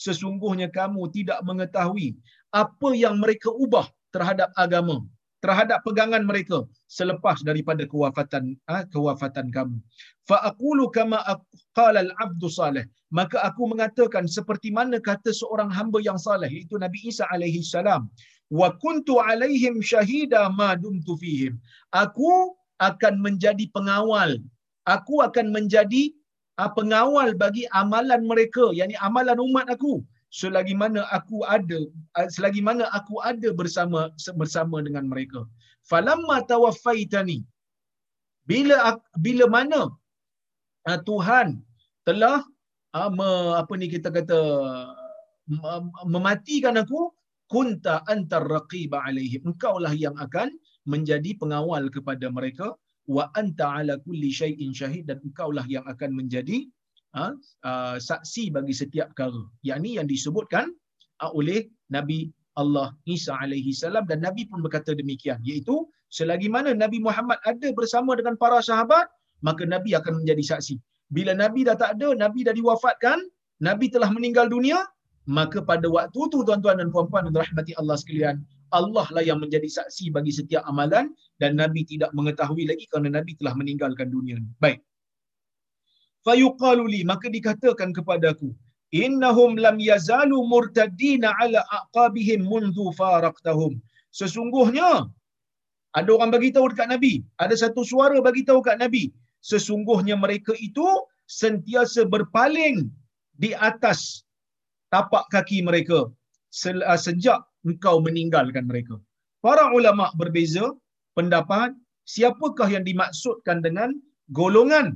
[0.05, 2.17] sesungguhnya kamu tidak mengetahui
[2.63, 4.97] apa yang mereka ubah terhadap agama
[5.43, 6.57] terhadap pegangan mereka
[6.97, 9.77] selepas daripada kewafatan ha, kewafatan kamu.
[10.29, 11.19] Fa aqulu kama
[11.77, 12.85] qala al abdu salih.
[13.09, 18.07] Maka aku mengatakan seperti mana kata seorang hamba yang saleh iaitu Nabi Isa alaihi salam.
[18.59, 21.57] Wa kuntu alaihim syahida ma dumtu fihim.
[21.91, 24.39] Aku akan menjadi pengawal.
[24.95, 26.13] Aku akan menjadi
[26.77, 29.93] pengawal bagi amalan mereka yakni amalan umat aku.
[30.31, 31.79] Selagi mana aku ada
[32.15, 34.07] uh, selagi mana aku ada bersama
[34.39, 35.43] bersama dengan mereka.
[35.89, 37.39] Falamma tawaffaitani.
[38.47, 38.95] Bila
[39.25, 39.81] bila mana
[40.87, 41.59] uh, Tuhan
[42.07, 42.39] telah
[42.91, 44.39] apa ni kita kata
[46.07, 47.11] mematikan aku
[47.51, 49.41] kunta antar raqiba alaihim.
[49.51, 50.55] Engkaulah yang akan
[50.87, 52.67] menjadi pengawal kepada mereka
[53.07, 56.67] wa anta ala kulli syai'in syahid dan engkaulah yang akan menjadi
[57.17, 57.33] uh,
[57.65, 59.41] uh, saksi bagi setiap perkara.
[59.65, 60.69] Yakni yang disebutkan
[61.23, 62.29] uh, oleh nabi
[62.59, 65.39] Allah Isa alaihi salam dan nabi pun berkata demikian.
[65.41, 69.07] Iaitu selagi mana nabi Muhammad ada bersama dengan para sahabat
[69.41, 70.75] maka nabi akan menjadi saksi.
[71.11, 73.19] Bila Nabi dah tak ada, Nabi dah diwafatkan,
[73.67, 74.79] Nabi telah meninggal dunia,
[75.27, 78.35] maka pada waktu tu tuan-tuan dan puan-puan dan rahmati Allah sekalian,
[78.79, 81.11] Allah lah yang menjadi saksi bagi setiap amalan
[81.41, 84.39] dan Nabi tidak mengetahui lagi kerana Nabi telah meninggalkan dunia.
[84.63, 84.79] Baik.
[86.27, 88.49] fayuqalu li maka dikatakan kepadaku
[89.03, 93.73] innahum lam yazalu murtaddina ala aqabihim mundu faraqtahum
[94.19, 94.89] sesungguhnya
[95.99, 97.13] ada orang bagi tahu dekat nabi
[97.43, 99.03] ada satu suara bagi tahu dekat nabi
[99.51, 100.87] sesungguhnya mereka itu
[101.41, 102.77] sentiasa berpaling
[103.43, 103.99] di atas
[104.93, 107.39] tapak kaki mereka uh, sejak
[107.69, 108.95] engkau meninggalkan mereka
[109.45, 110.65] para ulama berbeza
[111.17, 111.73] pendapat
[112.13, 113.89] siapakah yang dimaksudkan dengan
[114.39, 114.87] golongan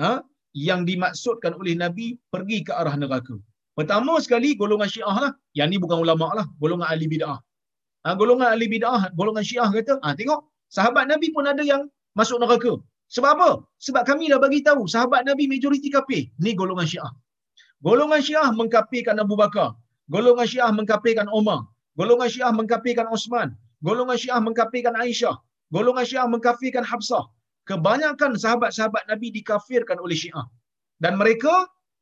[0.00, 0.20] ha,
[0.54, 3.36] yang dimaksudkan oleh Nabi pergi ke arah neraka.
[3.78, 5.32] Pertama sekali golongan Syiah lah.
[5.58, 7.38] Yang ni bukan ulama lah, golongan ahli bid'ah.
[8.06, 10.40] Ha, golongan ahli bid'ah, golongan Syiah kata, ha, tengok
[10.76, 11.82] sahabat Nabi pun ada yang
[12.18, 12.72] masuk neraka.
[13.14, 13.50] Sebab apa?
[13.86, 16.30] Sebab kami dah bagi tahu sahabat Nabi majoriti kafir.
[16.44, 17.12] Ni golongan Syiah.
[17.82, 19.74] Golongan Syiah mengkafirkan Abu Bakar.
[20.14, 21.66] Golongan Syiah mengkafirkan Umar.
[21.98, 23.48] Golongan Syiah mengkafirkan Osman.
[23.86, 25.36] Golongan Syiah mengkafirkan Aisyah.
[25.74, 27.24] Golongan Syiah mengkafirkan Hafsah
[27.68, 30.46] kebanyakan sahabat-sahabat Nabi dikafirkan oleh Syiah.
[31.02, 31.54] Dan mereka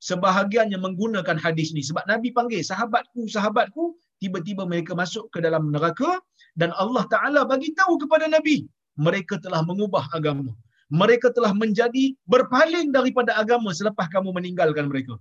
[0.09, 6.19] sebahagiannya menggunakan hadis ni sebab Nabi panggil sahabatku sahabatku tiba-tiba mereka masuk ke dalam neraka
[6.59, 8.67] dan Allah Taala bagi tahu kepada Nabi
[9.07, 10.51] mereka telah mengubah agama
[10.91, 15.15] mereka telah menjadi berpaling daripada agama selepas kamu meninggalkan mereka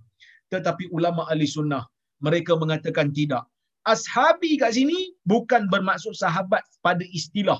[0.49, 1.85] tetapi ulama ahli sunnah
[2.17, 3.45] mereka mengatakan tidak
[3.87, 7.59] ashabi kat sini bukan bermaksud sahabat pada istilah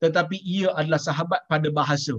[0.00, 2.16] tetapi ia adalah sahabat pada bahasa.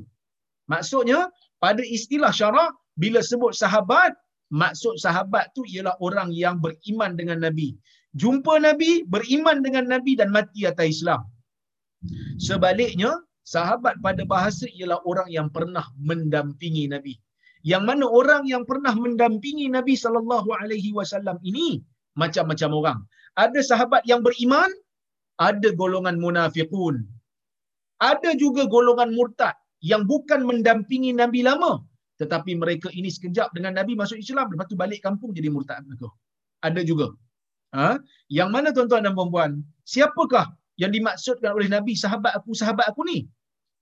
[0.69, 1.19] Maksudnya,
[1.63, 2.71] pada istilah syarak,
[3.01, 4.13] bila sebut sahabat,
[4.53, 7.73] maksud sahabat tu ialah orang yang beriman dengan Nabi.
[8.21, 11.21] Jumpa Nabi, beriman dengan Nabi dan mati atas Islam.
[12.37, 13.11] Sebaliknya,
[13.53, 17.17] sahabat pada bahasa ialah orang yang pernah mendampingi Nabi.
[17.71, 21.81] Yang mana orang yang pernah mendampingi Nabi sallallahu alaihi wasallam ini
[22.17, 22.99] macam-macam orang.
[23.39, 24.67] Ada sahabat yang beriman,
[25.39, 27.07] ada golongan munafiqun,
[28.01, 29.55] ada juga golongan murtad
[29.85, 31.85] yang bukan mendampingi Nabi lama.
[32.21, 34.49] Tetapi mereka ini sekejap dengan Nabi masuk Islam.
[34.53, 36.09] Lepas tu balik kampung jadi murtad mereka.
[36.61, 37.07] Ada juga.
[37.73, 37.97] Ha?
[38.29, 39.51] Yang mana tuan-tuan dan perempuan?
[39.89, 43.25] Siapakah yang dimaksudkan oleh Nabi sahabat aku, sahabat aku ni?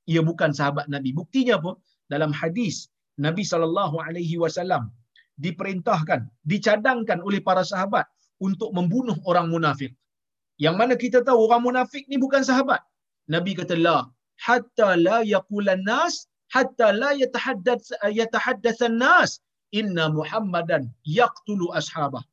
[0.07, 1.11] Ia bukan sahabat Nabi.
[1.11, 1.75] Buktinya apa?
[2.07, 2.87] Dalam hadis
[3.19, 4.87] Nabi SAW
[5.39, 8.07] diperintahkan, dicadangkan oleh para sahabat
[8.45, 9.91] untuk membunuh orang munafik.
[10.59, 12.81] Yang mana kita tahu orang munafik ni bukan sahabat.
[13.31, 13.97] Nabi kata la
[14.45, 17.87] hatta la yaqulan nas hatta la yatahaddath
[18.19, 19.39] yatahaddath nas
[19.79, 20.83] inna muhammadan
[21.19, 22.23] yaqtulu ashabah.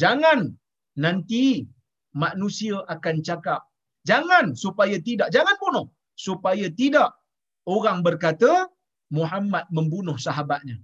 [0.00, 0.56] Jangan
[1.04, 1.68] nanti
[2.16, 3.60] manusia akan cakap.
[4.08, 5.86] Jangan supaya tidak jangan bunuh.
[6.16, 7.16] Supaya tidak
[7.64, 8.68] orang berkata
[9.12, 10.80] Muhammad membunuh sahabatnya.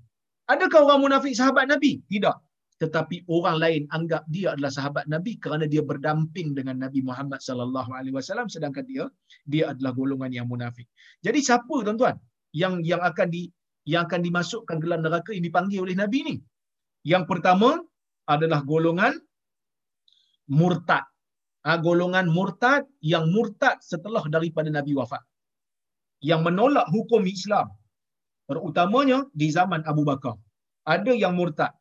[0.52, 2.00] Adakah orang munafik sahabat nabi?
[2.12, 2.47] Tidak
[2.78, 7.90] tetapi orang lain anggap dia adalah sahabat Nabi kerana dia berdamping dengan Nabi Muhammad sallallahu
[7.90, 9.04] alaihi wasallam sedangkan dia
[9.42, 10.86] dia adalah golongan yang munafik.
[11.26, 12.14] Jadi siapa tuan-tuan
[12.54, 13.50] yang yang akan di
[13.82, 16.36] yang akan dimasukkan dalam neraka yang dipanggil oleh Nabi ni?
[17.02, 17.82] Yang pertama
[18.30, 19.18] adalah golongan
[20.46, 21.02] murtad.
[21.66, 25.22] Ha, golongan murtad yang murtad setelah daripada Nabi wafat.
[26.22, 27.74] Yang menolak hukum Islam.
[28.46, 30.38] Terutamanya di zaman Abu Bakar.
[30.86, 31.74] Ada yang murtad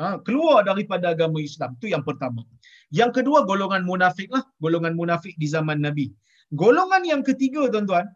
[0.00, 1.74] ha, keluar daripada agama Islam.
[1.78, 2.46] Itu yang pertama.
[2.94, 4.46] Yang kedua, golongan munafik lah.
[4.64, 6.06] Golongan munafik di zaman Nabi.
[6.54, 8.06] Golongan yang ketiga, tuan-tuan,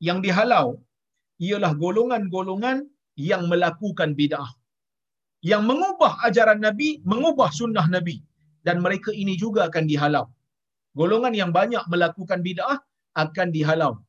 [0.00, 0.80] yang dihalau,
[1.42, 2.88] ialah golongan-golongan
[3.20, 4.48] yang melakukan bid'ah.
[5.44, 8.24] Yang mengubah ajaran Nabi, mengubah sunnah Nabi.
[8.64, 10.24] Dan mereka ini juga akan dihalau.
[10.96, 12.80] Golongan yang banyak melakukan bid'ah
[13.12, 14.00] akan dihalau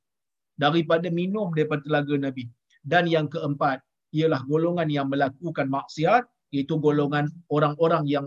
[0.55, 2.47] daripada minum daripada telaga Nabi.
[2.85, 3.83] Dan yang keempat,
[4.15, 6.23] ialah golongan yang melakukan maksiat
[6.55, 8.25] iaitu golongan orang-orang yang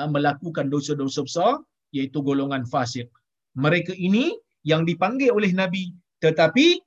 [0.00, 1.52] uh, melakukan dosa-dosa besar
[1.92, 3.12] iaitu golongan fasik.
[3.60, 4.32] Mereka ini
[4.64, 5.92] yang dipanggil oleh Nabi
[6.24, 6.80] tetapi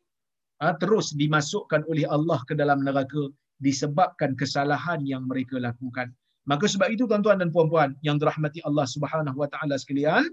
[0.66, 3.30] uh, terus dimasukkan oleh Allah ke dalam neraka
[3.62, 6.10] disebabkan kesalahan yang mereka lakukan.
[6.50, 10.26] Maka sebab itu tuan-tuan dan puan-puan yang dirahmati Allah Subhanahu wa taala sekalian,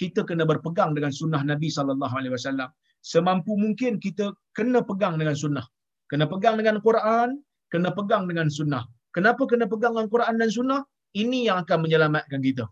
[0.00, 2.68] kita kena berpegang dengan sunnah Nabi sallallahu alaihi wasallam.
[3.04, 5.64] Semampu mungkin kita kena pegang dengan sunnah.
[6.10, 7.38] Kena pegang dengan Quran,
[7.70, 8.82] kena pegang dengan sunnah.
[9.16, 10.80] Kenapa kena pegang dengan Quran dan Sunnah?
[11.22, 12.64] Ini yang akan menyelamatkan kita.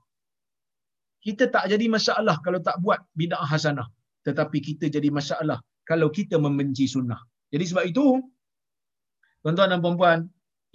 [1.18, 3.88] Kita tak jadi masalah kalau tak buat bid'ah hasanah.
[4.22, 5.58] Tetapi kita jadi masalah
[5.90, 7.18] kalau kita membenci sunnah.
[7.50, 8.06] Jadi sebab itu,
[9.42, 10.18] tuan-tuan dan puan-puan,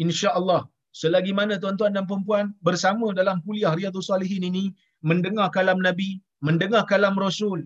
[0.02, 0.62] insya-Allah
[1.02, 4.64] selagi mana tuan-tuan dan puan-puan bersama dalam kuliah Riyadhus Salihin ini
[5.02, 7.66] mendengar kalam Nabi, mendengar kalam Rasul,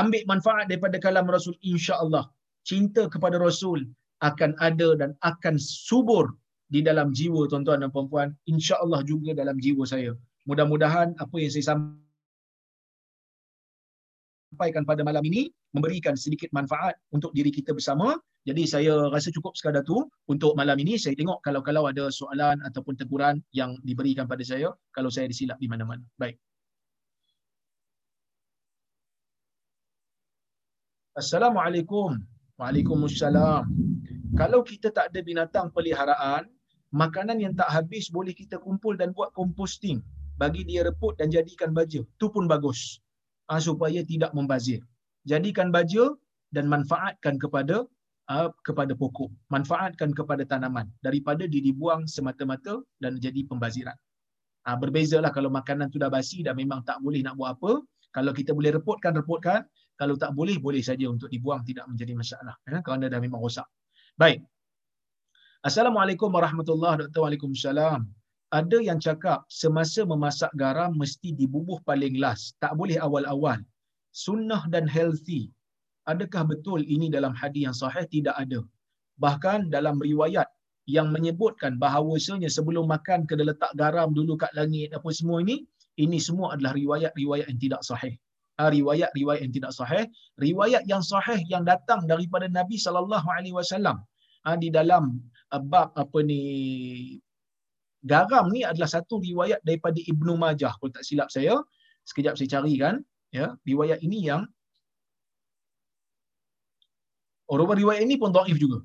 [0.00, 2.24] ambil manfaat daripada kalam Rasul insya-Allah.
[2.64, 3.84] Cinta kepada Rasul
[4.28, 6.32] akan ada dan akan subur
[6.68, 10.16] di dalam jiwa tuan-tuan dan puan-puan, insya-Allah juga dalam jiwa saya.
[10.48, 11.76] Mudah-mudahan apa yang saya
[14.52, 19.56] sampaikan pada malam ini memberikan sedikit manfaat untuk diri kita bersama Jadi saya rasa cukup
[19.56, 21.00] sekadar tu untuk malam ini.
[21.00, 25.64] Saya tengok kalau-kalau ada soalan ataupun teguran yang diberikan pada saya kalau saya disilap di
[25.64, 26.04] mana-mana.
[26.20, 26.36] Baik.
[31.16, 32.20] Assalamualaikum.
[32.60, 33.83] Waalaikumsalam.
[34.34, 36.50] Kalau kita tak ada binatang peliharaan,
[36.90, 40.02] makanan yang tak habis boleh kita kumpul dan buat composting.
[40.34, 42.02] Bagi dia reput dan jadikan baja.
[42.18, 42.98] Tu pun bagus.
[43.46, 44.82] Ha, supaya tidak membazir.
[45.22, 46.10] Jadikan baja
[46.50, 47.86] dan manfaatkan kepada
[48.26, 49.30] uh, kepada pokok.
[49.54, 50.90] Manfaatkan kepada tanaman.
[50.98, 53.94] Daripada dia dibuang semata-mata dan jadi pembaziran.
[54.66, 57.86] Ha, berbezalah kalau makanan tu dah basi dan memang tak boleh nak buat apa.
[58.10, 59.62] Kalau kita boleh reputkan, reputkan.
[59.94, 61.62] Kalau tak boleh, boleh saja untuk dibuang.
[61.62, 62.58] Tidak menjadi masalah.
[62.66, 63.70] Ya, kerana dah memang rosak.
[64.14, 64.46] Baik.
[65.66, 67.18] Assalamualaikum warahmatullahi wabarakatuh.
[67.18, 68.06] Waalaikumsalam.
[68.54, 72.54] Ada yang cakap semasa memasak garam mesti dibubuh paling last.
[72.62, 73.58] Tak boleh awal-awal.
[74.14, 75.50] Sunnah dan healthy.
[76.06, 78.06] Adakah betul ini dalam hadis yang sahih?
[78.06, 78.62] Tidak ada.
[79.18, 80.46] Bahkan dalam riwayat
[80.86, 85.66] yang menyebutkan bahawasanya sebelum makan kena letak garam dulu kat langit apa semua ini,
[85.98, 88.14] ini semua adalah riwayat-riwayat yang tidak sahih.
[88.54, 90.06] Riwayat-riwayat yang tidak sahih,
[90.38, 93.98] riwayat yang sahih yang datang daripada Nabi sallallahu alaihi wasallam
[94.46, 95.18] ha, di dalam
[95.50, 96.42] uh, bab apa ni
[98.06, 101.58] garam ni adalah satu riwayat daripada Ibnu Majah kalau tak silap saya.
[102.04, 103.00] Sekejap saya cari kan,
[103.32, 103.56] ya.
[103.64, 104.44] Riwayat ini yang
[107.44, 108.78] Oh, riwayat ini pun dhaif juga.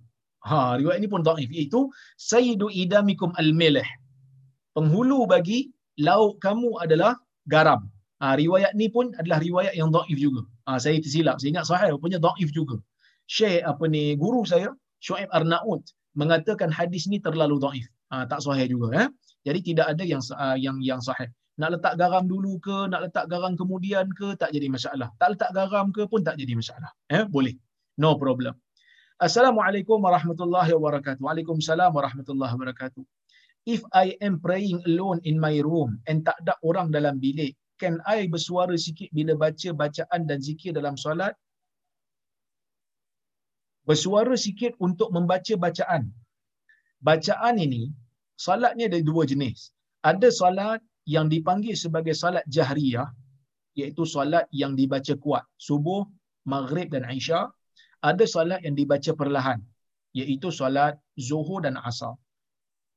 [0.50, 1.88] Ha, riwayat ini pun dhaif iaitu
[2.20, 3.88] sayyidu idamikum al-milh.
[4.76, 5.72] Penghulu bagi
[6.08, 7.16] lauk kamu adalah
[7.48, 7.88] garam.
[8.20, 10.44] Ha, riwayat ni pun adalah riwayat yang dhaif juga.
[10.68, 11.40] Ha, saya tersilap.
[11.40, 12.76] Saya ingat sahih rupanya dhaif juga.
[13.32, 15.88] Syekh apa ni guru saya, Shu'aib Arnaud
[16.20, 17.88] mengatakan hadis ni terlalu dhaif.
[18.12, 19.08] Ha, tak sahih juga eh.
[19.48, 21.32] Jadi tidak ada yang uh, yang yang sahih.
[21.60, 25.12] Nak letak garam dulu ke, nak letak garam kemudian ke, tak jadi masalah.
[25.20, 26.92] Tak letak garam ke pun tak jadi masalah.
[27.12, 27.56] Eh, boleh.
[28.00, 28.56] No problem.
[29.20, 31.20] Assalamualaikum warahmatullahi wabarakatuh.
[31.20, 33.04] Waalaikumsalam warahmatullahi wabarakatuh.
[33.68, 37.96] If I am praying alone in my room and tak ada orang dalam bilik, can
[38.16, 41.34] I bersuara sikit bila baca bacaan dan zikir dalam solat?
[43.90, 46.04] Bersuara sikit untuk membaca bacaan.
[47.10, 47.84] Bacaan ini,
[48.46, 49.72] solat ni ada dua jenis.
[50.12, 50.80] Ada solat
[51.16, 53.10] yang dipanggil sebagai solat jahriyah,
[53.80, 55.46] iaitu solat yang dibaca kuat.
[55.68, 56.04] Subuh,
[56.54, 57.48] maghrib dan isyak
[58.10, 59.60] ada solat yang dibaca perlahan
[60.20, 62.16] iaitu solat zuhur dan asar.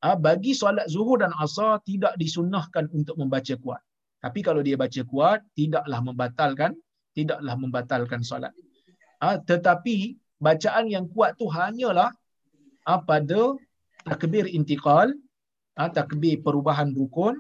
[0.03, 3.83] Ha, bagi solat zuhur dan asar tidak disunnahkan untuk membaca kuat.
[4.23, 6.73] Tapi kalau dia baca kuat tidaklah membatalkan
[7.13, 8.55] tidaklah membatalkan solat.
[9.21, 12.11] Ha, tetapi bacaan yang kuat tu hanyalah
[12.89, 13.55] ha, pada
[14.09, 15.13] takbir intiqal,
[15.79, 17.39] ha, takbir perubahan rukun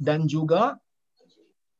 [0.00, 0.78] dan juga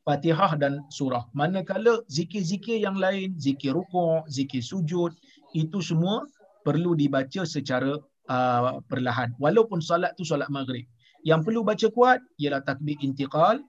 [0.09, 1.29] Fatihah dan surah.
[1.37, 5.13] Manakala zikir-zikir yang lain, zikir rukuk, zikir sujud,
[5.53, 6.25] itu semua
[6.65, 7.93] perlu dibaca secara
[8.33, 9.37] uh, perlahan.
[9.37, 10.89] Walaupun solat tu solat maghrib.
[11.29, 13.61] Yang perlu baca kuat ialah takbir intiqal,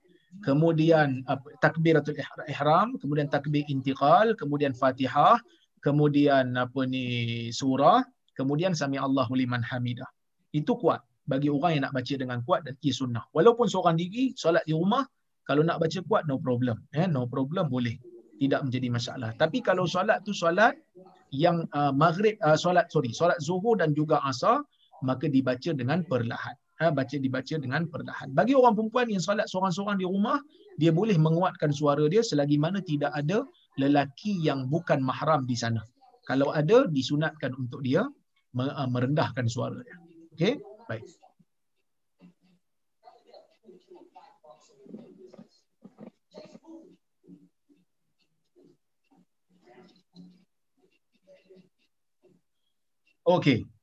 [0.45, 2.17] kemudian uh, takbiratul
[2.47, 5.41] ihram, kemudian takbir intiqal, kemudian Fatihah,
[5.81, 8.03] kemudian apa ni surah,
[8.37, 10.07] kemudian sami Allahu liman hamidah.
[10.53, 13.23] Itu kuat bagi orang yang nak baca dengan kuat dan ia sunnah.
[13.33, 15.05] Walaupun seorang diri solat di rumah
[15.49, 16.77] kalau nak baca kuat, no problem.
[16.93, 17.97] Eh, no problem, boleh.
[18.37, 19.33] Tidak menjadi masalah.
[19.33, 20.77] Tapi kalau solat tu solat
[21.33, 24.61] yang uh, maghrib, uh, solat, sorry, solat zuhur dan juga asar,
[25.01, 26.53] maka dibaca dengan perlahan.
[26.79, 28.31] Ha, baca dibaca dengan perlahan.
[28.31, 30.39] Bagi orang perempuan yang solat seorang-seorang di rumah,
[30.79, 33.43] dia boleh menguatkan suara dia selagi mana tidak ada
[33.75, 35.83] lelaki yang bukan mahram di sana.
[36.23, 39.97] Kalau ada, disunatkan untuk dia uh, merendahkan suara dia.
[40.39, 40.53] Okey?
[40.87, 41.03] Baik.
[53.27, 53.78] Okey.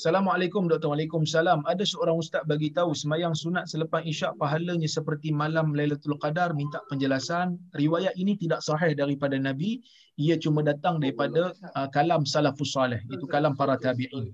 [0.00, 0.96] Assalamualaikum Dr.
[0.96, 1.68] Waalaikumsalam.
[1.68, 6.80] Ada seorang ustaz bagi tahu semayang sunat selepas isyak pahalanya seperti malam Lailatul Qadar minta
[6.88, 7.60] penjelasan.
[7.76, 9.84] Riwayat ini tidak sahih daripada Nabi.
[10.16, 12.96] Ia cuma datang daripada uh, kalam salafus salih.
[13.12, 14.32] Itu kalam para tabi'in.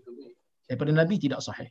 [0.70, 1.66] Daripada Nabi tidak sahih.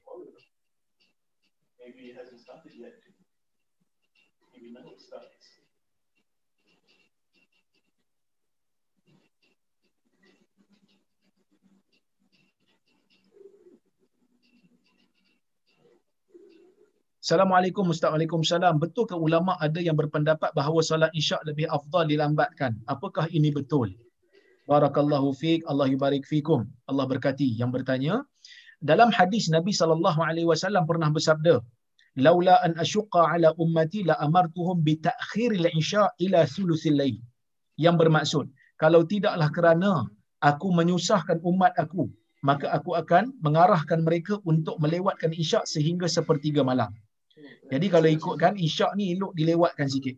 [17.26, 18.78] Assalamualaikum Ustaz Waalaikumsalam.
[18.78, 22.78] Betul ke ulama ada yang berpendapat bahawa solat isyak lebih afdal dilambatkan?
[22.86, 23.98] Apakah ini betul?
[24.70, 26.70] Barakallahu fiik, Allah yubarik fiikum.
[26.86, 28.22] Allah berkati yang bertanya.
[28.90, 31.56] dalam hadis Nabi sallallahu alaihi wasallam pernah bersabda,
[32.26, 37.18] "Laula an asyqa ala ummati la amartuhum bi ta'khiril isya ila thuluthil lail."
[37.86, 38.46] Yang bermaksud,
[38.78, 39.92] kalau tidaklah kerana
[40.52, 42.06] aku menyusahkan umat aku,
[42.50, 46.94] maka aku akan mengarahkan mereka untuk melewatkan isyak sehingga sepertiga malam.
[47.68, 50.16] Jadi kalau ikutkan isyak ni elok dilewatkan sikit.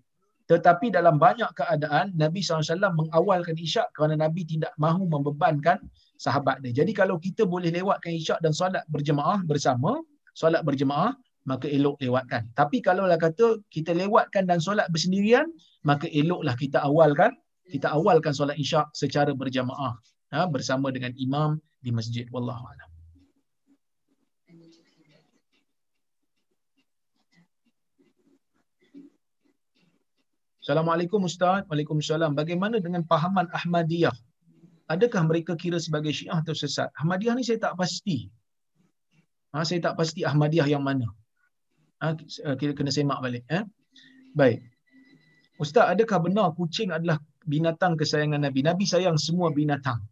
[0.48, 5.76] Tetapi dalam banyak keadaan Nabi SAW mengawalkan isyak kerana Nabi tidak mahu membebankan
[6.16, 6.72] sahabat dia.
[6.72, 10.00] Jadi kalau kita boleh lewatkan isyak dan solat berjemaah bersama,
[10.32, 11.12] solat berjemaah,
[11.44, 12.48] maka elok lewatkan.
[12.56, 15.52] Tapi kalau lah kata kita lewatkan dan solat bersendirian,
[15.84, 17.36] maka eloklah kita awalkan,
[17.68, 20.00] kita awalkan solat isyak secara berjemaah
[20.32, 22.24] ha, bersama dengan imam di masjid.
[22.32, 22.98] Wallahu a'lam.
[30.68, 31.64] Assalamualaikum Ustaz.
[31.72, 32.36] Waalaikumsalam.
[32.36, 34.12] Bagaimana dengan pahaman Ahmadiyah?
[34.92, 36.92] Adakah mereka kira sebagai Syiah atau sesat?
[37.00, 38.28] Ahmadiyah ni saya tak pasti.
[39.56, 41.08] Ha, saya tak pasti Ahmadiyah yang mana.
[42.04, 42.20] Ha,
[42.60, 43.48] kita kena semak balik.
[43.48, 43.64] Eh?
[44.36, 44.60] Baik.
[45.56, 47.16] Ustaz, adakah benar kucing adalah
[47.48, 48.60] binatang kesayangan Nabi?
[48.60, 50.04] Nabi sayang semua binatang.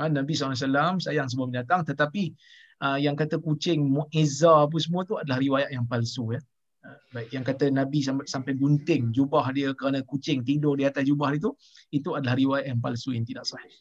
[0.00, 1.84] Ha, Nabi SAW sayang semua binatang.
[1.84, 2.32] Tetapi
[2.80, 6.32] uh, yang kata kucing, mu'izzah apa semua tu adalah riwayat yang palsu.
[6.32, 6.40] Ya?
[7.12, 11.32] Baik yang kata Nabi sampai, sampai gunting jubah dia kerana kucing tidur di atas jubah
[11.32, 11.56] itu
[11.88, 13.72] itu adalah riwayat yang palsu yang tidak sahih.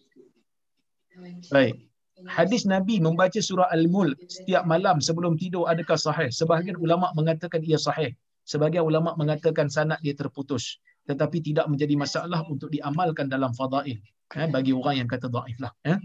[1.52, 1.92] Baik.
[2.24, 6.32] Hadis Nabi membaca surah Al-Mulk setiap malam sebelum tidur adakah sahih?
[6.32, 8.16] Sebahagian ulama mengatakan ia sahih.
[8.48, 14.00] Sebahagian ulama mengatakan sanad dia terputus tetapi tidak menjadi masalah untuk diamalkan dalam fadail
[14.40, 16.00] eh, bagi orang yang kata dhaif lah eh.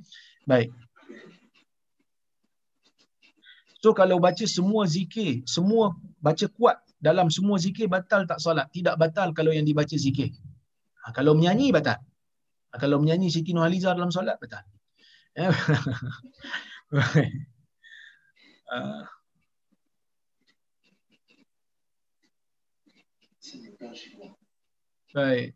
[0.49, 0.72] Baik.
[3.78, 8.66] So kalau baca semua zikir, semua baca kuat dalam semua zikir batal tak solat?
[8.74, 10.34] Tidak batal kalau yang dibaca zikir.
[11.07, 12.03] Ha, kalau menyanyi batal.
[12.74, 14.66] Ha, kalau menyanyi Siti Nurhaliza dalam solat batal.
[15.38, 15.46] Eh?
[18.74, 19.07] uh.
[25.14, 25.55] Baik.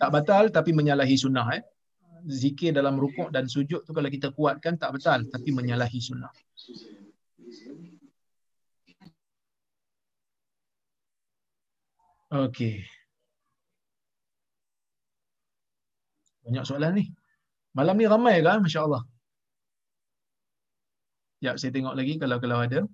[0.00, 1.62] Tak batal tapi menyalahi sunnah eh.
[2.24, 6.32] Zikir dalam rukuk dan sujud tu kalau kita kuatkan tak batal tapi menyalahi sunnah.
[12.34, 12.82] Okey.
[16.44, 17.04] Banyak soalan ni.
[17.78, 18.58] Malam ni ramai kan?
[18.58, 19.02] Masya Allah.
[21.44, 22.88] Ya, saya tengok lagi kalau kalau ada.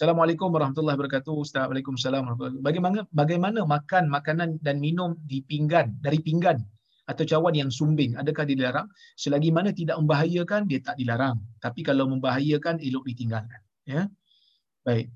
[0.00, 1.44] Assalamualaikum warahmatullahi wabarakatuh.
[1.44, 2.24] Ustaz, Waalaikumsalam
[2.64, 6.56] Bagaimana bagaimana makan makanan dan minum di pinggan dari pinggan
[7.04, 8.88] atau cawan yang sumbing adakah dilarang?
[9.20, 11.36] Selagi mana tidak membahayakan dia tak dilarang.
[11.60, 13.60] Tapi kalau membahayakan elok ditinggalkan.
[13.84, 14.08] Ya.
[14.88, 15.12] Baik.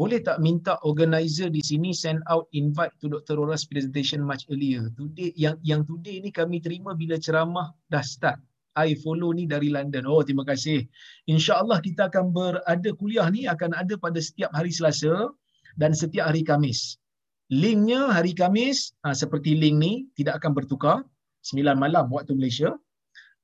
[0.00, 3.36] Boleh tak minta organizer di sini send out invite to Dr.
[3.36, 4.88] Rora's presentation much earlier.
[4.96, 8.40] Today yang yang today ni kami terima bila ceramah dah start.
[8.80, 10.08] I follow ni dari London.
[10.08, 10.88] Oh, terima kasih.
[11.28, 15.36] Insya-Allah kita akan berada kuliah ni akan ada pada setiap hari Selasa
[15.76, 16.96] dan setiap hari Kamis.
[17.52, 21.04] Linknya hari Kamis ha, seperti link ni tidak akan bertukar
[21.44, 22.72] 9 malam waktu Malaysia.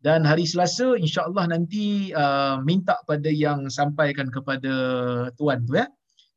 [0.00, 4.72] Dan hari Selasa insya-Allah nanti uh, minta pada yang sampaikan kepada
[5.36, 5.84] tuan tu ya.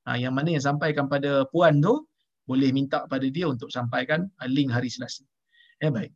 [0.09, 2.01] Ha, yang mana yang sampaikan pada puan tu
[2.49, 5.21] boleh minta pada dia untuk sampaikan ha, link hari Selasa.
[5.77, 6.09] Ya baik.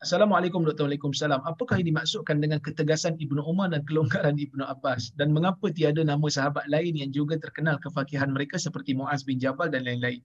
[0.00, 1.44] Assalamualaikum warahmatullahi wabarakatuh.
[1.44, 6.22] Apakah yang dimaksudkan dengan ketegasan Ibnu Umar dan kelonggaran Ibnu Abbas dan mengapa tiada nama
[6.32, 10.24] sahabat lain yang juga terkenal kefakihan mereka seperti Muaz bin Jabal dan lain-lain?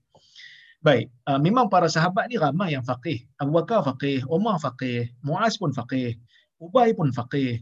[0.80, 3.26] Baik, uh, memang para sahabat ni ramai yang faqih.
[3.42, 6.16] Abu Bakar faqih, Umar faqih, Muaz pun faqih.
[6.70, 7.60] Ubay pun faqih.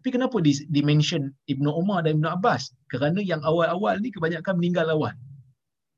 [0.00, 2.70] Tapi kenapa di, di mention Ibnu Umar dan Ibnu Abbas?
[2.92, 5.16] Kerana yang awal-awal ni kebanyakan meninggal awal.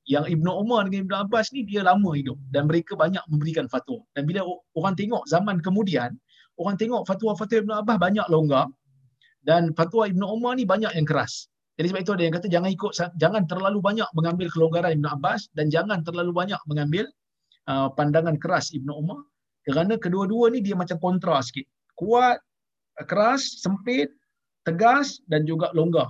[0.07, 3.99] Yang Ibnu Umar dengan Ibnu Abbas ni dia lama hidup dan mereka banyak memberikan fatwa.
[4.15, 4.47] Dan bila
[4.79, 6.15] orang tengok zaman kemudian,
[6.57, 8.71] orang tengok fatwa-fatwa Ibnu Abbas banyak longgar
[9.43, 11.51] dan fatwa Ibnu Umar ni banyak yang keras.
[11.77, 15.53] Jadi sebab itu ada yang kata jangan ikut jangan terlalu banyak mengambil kelonggaran Ibn Abbas
[15.53, 17.05] dan jangan terlalu banyak mengambil
[17.69, 19.21] uh, pandangan keras Ibn Umar
[19.69, 21.69] kerana kedua-dua ni dia macam kontra sikit.
[21.93, 22.41] Kuat,
[23.05, 24.09] keras, sempit,
[24.65, 26.09] tegas dan juga longgar.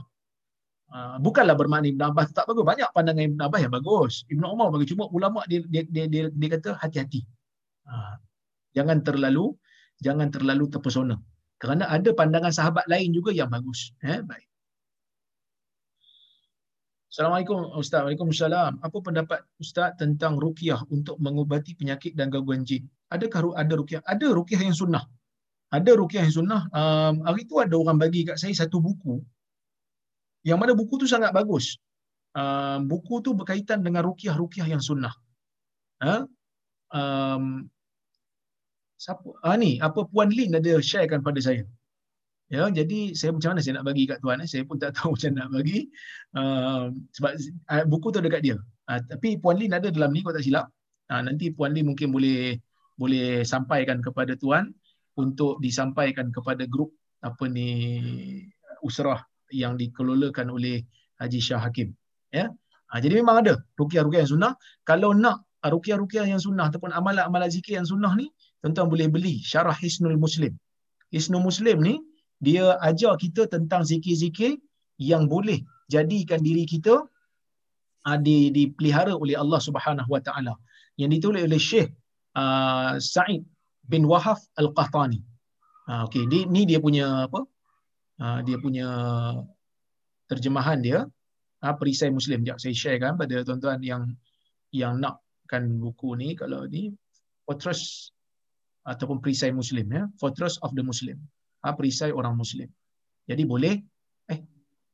[0.86, 2.62] Uh, bukanlah bermakna Ibn Abbas tak bagus.
[2.62, 4.22] Banyak pandangan Ibn Abbas yang bagus.
[4.30, 4.94] Ibn Umar bagus.
[4.94, 7.26] Cuma ulama dia dia dia, dia, dia kata hati-hati.
[7.82, 8.14] Uh,
[8.78, 9.50] jangan terlalu
[9.98, 11.18] jangan terlalu terpesona.
[11.58, 13.90] Kerana ada pandangan sahabat lain juga yang bagus.
[14.04, 14.46] Eh, baik.
[17.08, 18.04] Assalamualaikum Ustaz.
[18.04, 18.84] Waalaikumsalam.
[18.84, 22.84] Apa pendapat Ustaz tentang ruqyah untuk mengubati penyakit dan gangguan jin?
[23.08, 24.04] Adakah ada ruqyah?
[24.04, 25.08] Ada ruqyah yang sunnah.
[25.76, 26.62] Ada ruqyah yang sunnah.
[26.72, 29.20] Um, hari tu ada orang bagi kat saya satu buku.
[30.48, 31.76] Yang mana buku tu sangat bagus.
[32.32, 35.12] Um, buku tu berkaitan dengan ruqyah-ruqyah yang sunnah.
[36.00, 36.24] Ha?
[36.96, 37.68] Um,
[38.96, 39.26] siapa?
[39.44, 41.64] Ah, ni, apa Puan Lin ada sharekan pada saya.
[42.46, 44.46] Ya, jadi saya macam mana saya nak bagi kat tuan eh?
[44.46, 45.90] Saya pun tak tahu macam nak bagi.
[46.32, 47.32] Uh, sebab
[47.68, 48.56] uh, buku tu dekat dia.
[48.86, 50.70] Uh, tapi Puan Lin ada dalam ni kalau tak silap.
[51.10, 52.56] Uh, nanti Puan Lin mungkin boleh
[52.96, 54.72] boleh sampaikan kepada tuan
[55.16, 56.92] untuk disampaikan kepada grup
[57.24, 57.68] apa ni
[58.84, 60.84] usrah yang dikelolakan oleh
[61.18, 61.96] Haji Shah Hakim.
[62.30, 62.52] Ya.
[62.92, 64.52] Uh, jadi memang ada rukiah-rukiah yang sunnah.
[64.84, 68.30] Kalau nak rukiah-rukiah yang sunnah ataupun amalan-amalan zikir yang sunnah ni,
[68.62, 70.54] tuan-tuan boleh beli Syarah Hisnul Muslim.
[71.10, 71.94] Hisnul Muslim ni
[72.38, 74.60] dia ajar kita tentang zikir-zikir
[75.00, 77.08] yang boleh jadikan diri kita
[78.06, 80.54] uh, di, dipelihara oleh Allah Subhanahu Wa Taala
[81.00, 81.90] yang ditulis oleh Syekh
[82.36, 83.42] uh, Sa'id
[83.86, 85.20] bin Wahaf Al-Qahtani.
[85.86, 87.46] Uh, okey, ni, ni dia punya apa?
[88.18, 88.86] Uh, dia punya
[90.26, 90.98] terjemahan dia
[91.62, 92.42] uh, perisai Muslim.
[92.42, 94.02] Jap saya sharekan pada tuan-tuan yang
[94.74, 96.90] yang nakkan buku ni kalau ni
[97.46, 98.10] Fortress
[98.82, 101.18] ataupun perisai Muslim ya, Fortress of the Muslim
[101.66, 102.70] ha, perisai orang muslim.
[103.26, 103.74] Jadi boleh
[104.30, 104.40] eh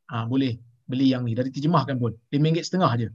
[0.08, 0.56] ha, boleh
[0.88, 2.16] beli yang ni dari terjemahkan pun.
[2.32, 3.08] RM5 setengah je.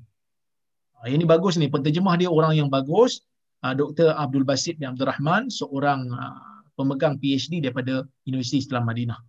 [1.02, 3.26] Ha, ini bagus ni, penterjemah dia orang yang bagus,
[3.64, 4.14] ha, Dr.
[4.14, 6.38] Abdul Basit bin Abdul Rahman, seorang ha,
[6.78, 9.20] pemegang PhD daripada Universiti Islam Madinah.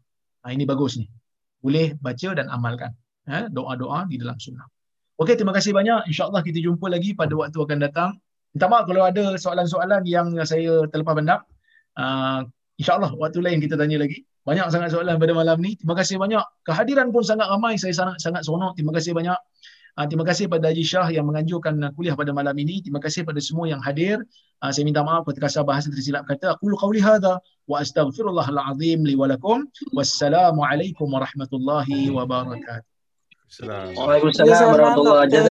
[0.44, 1.06] Ha, ini bagus ni.
[1.58, 2.92] Boleh baca dan amalkan.
[3.28, 4.64] Ha, doa-doa di dalam sunnah.
[5.18, 6.06] Okey, terima kasih banyak.
[6.06, 8.10] InsyaAllah kita jumpa lagi pada waktu akan datang.
[8.54, 11.42] Minta maaf kalau ada soalan-soalan yang saya terlepas pandang.
[11.98, 12.46] Uh,
[12.78, 14.22] InsyaAllah waktu lain kita tanya lagi.
[14.46, 15.74] Banyak sangat soalan pada malam ni.
[15.74, 16.40] Terima kasih banyak.
[16.64, 17.74] Kehadiran pun sangat ramai.
[17.76, 18.78] Saya sangat sangat seronok.
[18.78, 19.36] Terima kasih banyak.
[19.98, 22.78] Uh, terima kasih pada Haji Shah yang menganjurkan kuliah pada malam ini.
[22.78, 24.22] Terima kasih pada semua yang hadir.
[24.62, 26.54] Uh, saya minta maaf ketika kasar bahasa tersilap kata.
[26.54, 29.66] Aku qawli hadha wa astaghfirullahalazim li walakum.
[29.90, 32.86] Wassalamualaikum warahmatullahi wabarakatuh.
[33.98, 35.47] Waalaikumsalam warahmatullahi wabarakatuh.